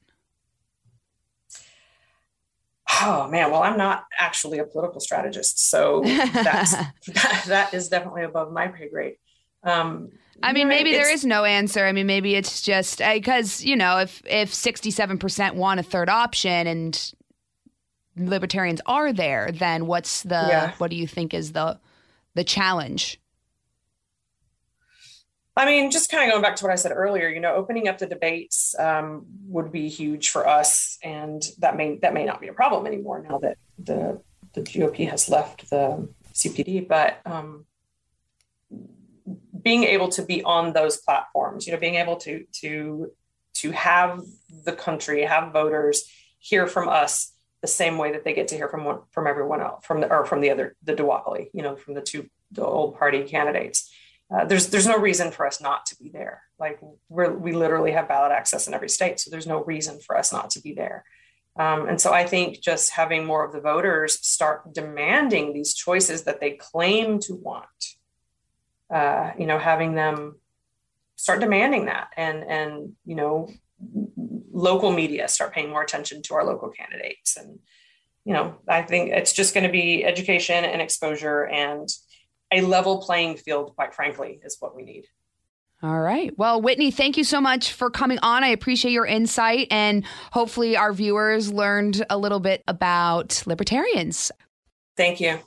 Oh 3.03 3.29
man, 3.29 3.51
well, 3.51 3.63
I'm 3.63 3.79
not 3.79 4.05
actually 4.19 4.59
a 4.59 4.65
political 4.65 5.01
strategist, 5.01 5.71
so 5.71 6.03
that's 6.05 6.73
that, 7.07 7.45
that 7.47 7.75
is 7.75 7.89
definitely 7.89 8.25
above 8.25 8.53
my 8.53 8.69
pay 8.69 8.89
grade. 8.89 9.15
Um, 9.63 10.11
I 10.43 10.53
mean, 10.53 10.69
maybe 10.69 10.93
there 10.93 11.11
is 11.11 11.25
no 11.25 11.45
answer. 11.45 11.87
I 11.87 11.93
mean, 11.93 12.07
maybe 12.07 12.35
it's 12.35 12.63
just 12.63 12.99
because 12.99 13.63
you 13.63 13.77
know, 13.77 13.99
if 13.99 14.23
if 14.27 14.53
sixty 14.53 14.91
seven 14.91 15.19
percent 15.19 15.55
want 15.55 15.81
a 15.81 15.83
third 15.83 16.09
option 16.09 16.67
and 16.67 17.13
libertarians 18.29 18.81
are 18.87 19.13
there, 19.13 19.51
then 19.53 19.87
what's 19.87 20.23
the 20.23 20.47
yeah. 20.49 20.73
what 20.79 20.91
do 20.91 20.97
you 20.97 21.07
think 21.07 21.35
is 21.35 21.53
the 21.53 21.79
the 22.35 22.45
challenge? 22.45 23.21
I 25.57 25.67
mean, 25.67 25.91
just 25.91 26.11
kind 26.11 26.25
of 26.25 26.31
going 26.31 26.43
back 26.43 26.57
to 26.57 26.65
what 26.65 26.73
I 26.73 26.77
said 26.77 26.93
earlier, 26.95 27.29
you 27.29 27.41
know, 27.41 27.55
opening 27.55 27.89
up 27.89 27.99
the 27.99 28.07
debates 28.07 28.75
um, 28.79 29.27
would 29.47 29.71
be 29.71 29.89
huge 29.89 30.31
for 30.31 30.47
us, 30.47 30.99
and 31.03 31.43
that 31.59 31.77
may 31.77 31.99
that 31.99 32.15
may 32.15 32.25
not 32.25 32.41
be 32.41 32.49
a 32.49 32.53
problem 32.53 32.87
anymore 32.87 33.23
now 33.29 33.39
that 33.39 33.59
the 33.79 34.21
the 34.55 34.63
GOP 34.63 35.09
has 35.09 35.29
left 35.29 35.69
the 35.71 36.09
CPD. 36.33 36.89
But 36.89 37.21
um, 37.27 37.67
being 39.63 39.85
able 39.85 40.09
to 40.11 40.23
be 40.23 40.43
on 40.43 40.73
those 40.73 40.97
platforms, 40.99 41.67
you 41.67 41.73
know, 41.73 41.79
being 41.79 41.97
able 41.97 42.17
to 42.17 42.45
to 42.61 43.13
to 43.55 43.71
have 43.73 44.23
the 44.65 44.73
country, 44.73 45.23
have 45.23 45.53
voters 45.53 46.09
hear 46.39 46.67
from 46.67 46.89
us 46.89 47.30
the 47.61 47.69
same 47.69 47.99
way 47.99 48.13
that 48.13 48.25
they 48.25 48.33
get 48.33 48.49
to 48.49 48.57
hear 48.57 48.69
from 48.69 48.85
one, 48.85 49.01
from 49.11 49.27
everyone 49.27 49.61
else, 49.61 49.85
from 49.85 50.01
the 50.01 50.11
or 50.11 50.25
from 50.25 50.41
the 50.41 50.51
other 50.51 50.77
the 50.83 50.95
duopoly, 50.95 51.49
you 51.53 51.63
know, 51.63 51.77
from 51.77 51.95
the 51.95 52.03
two 52.03 52.29
the 52.53 52.65
old 52.65 52.99
party 52.99 53.25
candidates. 53.25 53.93
Uh, 54.33 54.45
there's 54.45 54.69
there's 54.69 54.87
no 54.87 54.99
reason 54.99 55.31
for 55.31 55.47
us 55.47 55.61
not 55.61 55.87
to 55.87 55.97
be 55.97 56.09
there. 56.09 56.43
Like 56.59 56.81
we're 57.09 57.33
we 57.33 57.53
literally 57.53 57.93
have 57.93 58.09
ballot 58.09 58.33
access 58.33 58.67
in 58.67 58.75
every 58.75 58.89
state, 58.89 59.21
so 59.21 59.31
there's 59.31 59.47
no 59.47 59.65
reason 59.65 60.01
for 60.01 60.17
us 60.17 60.33
not 60.33 60.51
to 60.51 60.61
be 60.61 60.73
there. 60.73 61.05
Um, 61.57 61.89
and 61.89 62.01
so 62.01 62.13
I 62.13 62.27
think 62.27 62.61
just 62.61 62.93
having 62.93 63.27
more 63.27 63.45
of 63.45 63.53
the 63.53 63.61
voters 63.61 64.25
start 64.25 64.73
demanding 64.73 65.53
these 65.53 65.75
choices 65.75 66.23
that 66.25 66.41
they 66.41 66.53
claim 66.53 67.19
to 67.21 67.35
want 67.35 67.67
uh, 68.91 69.33
you 69.39 69.47
know, 69.47 69.59
having 69.59 69.95
them 69.95 70.37
start 71.17 71.41
demanding 71.41 71.87
that 71.87 72.09
and, 72.17 72.43
and, 72.43 72.93
you 73.05 73.15
know, 73.15 73.49
local 74.61 74.93
media 74.93 75.29
start 75.29 75.53
paying 75.53 75.71
more 75.71 75.83
attention 75.83 76.23
to 76.23 76.35
our 76.35 76.45
local 76.45 76.69
candidates. 76.71 77.37
And, 77.37 77.59
you 78.25 78.33
know, 78.33 78.57
I 78.69 78.83
think 78.83 79.11
it's 79.11 79.33
just 79.33 79.55
going 79.55 79.65
to 79.65 79.73
be 79.73 80.05
education 80.05 80.65
and 80.65 80.81
exposure 80.81 81.47
and 81.47 81.89
a 82.53 82.61
level 82.63 83.01
playing 83.01 83.37
field, 83.37 83.75
quite 83.75 83.95
frankly, 83.95 84.41
is 84.45 84.57
what 84.61 84.77
we 84.77 84.83
need. 84.83 85.07
All 85.83 86.01
right. 86.01 86.37
Well, 86.37 86.61
Whitney, 86.61 86.91
thank 86.91 87.17
you 87.17 87.25
so 87.25 87.41
much 87.41 87.73
for 87.73 87.89
coming 87.89 88.19
on. 88.23 88.45
I 88.45 88.49
appreciate 88.49 88.93
your 88.93 89.07
insight, 89.07 89.69
and 89.71 90.05
hopefully, 90.31 90.77
our 90.77 90.93
viewers 90.93 91.51
learned 91.51 92.05
a 92.11 92.19
little 92.19 92.41
bit 92.41 92.63
about 92.69 93.43
libertarians. 93.47 94.31
Thank 94.97 95.21
you. 95.21 95.39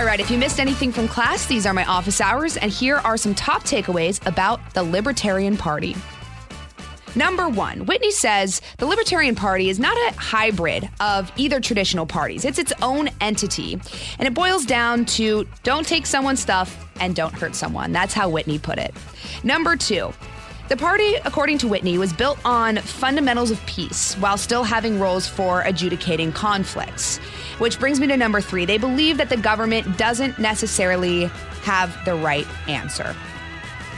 All 0.00 0.06
right, 0.06 0.18
if 0.18 0.30
you 0.30 0.38
missed 0.38 0.58
anything 0.58 0.92
from 0.92 1.08
class, 1.08 1.44
these 1.44 1.66
are 1.66 1.74
my 1.74 1.84
office 1.84 2.22
hours, 2.22 2.56
and 2.56 2.72
here 2.72 2.96
are 2.96 3.18
some 3.18 3.34
top 3.34 3.64
takeaways 3.64 4.26
about 4.26 4.72
the 4.72 4.82
Libertarian 4.82 5.58
Party. 5.58 5.94
Number 7.14 7.50
one, 7.50 7.84
Whitney 7.84 8.10
says 8.10 8.62
the 8.78 8.86
Libertarian 8.86 9.34
Party 9.34 9.68
is 9.68 9.78
not 9.78 9.94
a 9.98 10.18
hybrid 10.18 10.88
of 11.00 11.30
either 11.36 11.60
traditional 11.60 12.06
parties. 12.06 12.46
It's 12.46 12.58
its 12.58 12.72
own 12.80 13.10
entity. 13.20 13.74
And 14.18 14.26
it 14.26 14.32
boils 14.32 14.64
down 14.64 15.04
to 15.04 15.46
don't 15.64 15.86
take 15.86 16.06
someone's 16.06 16.40
stuff 16.40 16.88
and 16.98 17.14
don't 17.14 17.34
hurt 17.34 17.54
someone. 17.54 17.92
That's 17.92 18.14
how 18.14 18.30
Whitney 18.30 18.58
put 18.58 18.78
it. 18.78 18.94
Number 19.44 19.76
two, 19.76 20.14
the 20.70 20.76
party, 20.76 21.16
according 21.24 21.58
to 21.58 21.68
Whitney, 21.68 21.98
was 21.98 22.12
built 22.12 22.38
on 22.44 22.76
fundamentals 22.76 23.50
of 23.50 23.60
peace 23.66 24.14
while 24.14 24.38
still 24.38 24.62
having 24.62 25.00
roles 25.00 25.26
for 25.26 25.62
adjudicating 25.62 26.30
conflicts. 26.30 27.18
Which 27.60 27.78
brings 27.78 28.00
me 28.00 28.06
to 28.08 28.16
number 28.16 28.40
three. 28.40 28.64
They 28.64 28.78
believe 28.78 29.18
that 29.18 29.28
the 29.28 29.36
government 29.36 29.98
doesn't 29.98 30.38
necessarily 30.38 31.26
have 31.62 31.96
the 32.04 32.14
right 32.14 32.46
answer. 32.68 33.14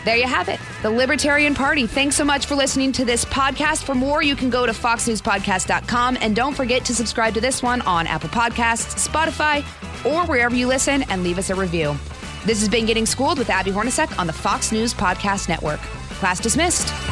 There 0.04 0.16
you 0.16 0.26
have 0.26 0.48
it, 0.48 0.58
the 0.82 0.90
Libertarian 0.90 1.54
Party. 1.54 1.86
Thanks 1.86 2.16
so 2.16 2.24
much 2.24 2.46
for 2.46 2.56
listening 2.56 2.90
to 2.92 3.04
this 3.04 3.24
podcast. 3.24 3.84
For 3.84 3.94
more, 3.94 4.20
you 4.20 4.34
can 4.34 4.50
go 4.50 4.66
to 4.66 4.72
foxnewspodcast.com 4.72 6.18
and 6.20 6.34
don't 6.34 6.56
forget 6.56 6.84
to 6.86 6.94
subscribe 6.94 7.34
to 7.34 7.40
this 7.40 7.62
one 7.62 7.82
on 7.82 8.08
Apple 8.08 8.30
Podcasts, 8.30 9.08
Spotify, 9.08 9.60
or 10.04 10.26
wherever 10.26 10.56
you 10.56 10.66
listen 10.66 11.02
and 11.04 11.22
leave 11.22 11.38
us 11.38 11.50
a 11.50 11.54
review. 11.54 11.96
This 12.44 12.58
has 12.58 12.68
been 12.68 12.84
Getting 12.84 13.06
Schooled 13.06 13.38
with 13.38 13.48
Abby 13.48 13.70
Hornacek 13.70 14.18
on 14.18 14.26
the 14.26 14.32
Fox 14.32 14.72
News 14.72 14.92
Podcast 14.92 15.48
Network. 15.48 15.78
Class 16.18 16.40
dismissed. 16.40 17.11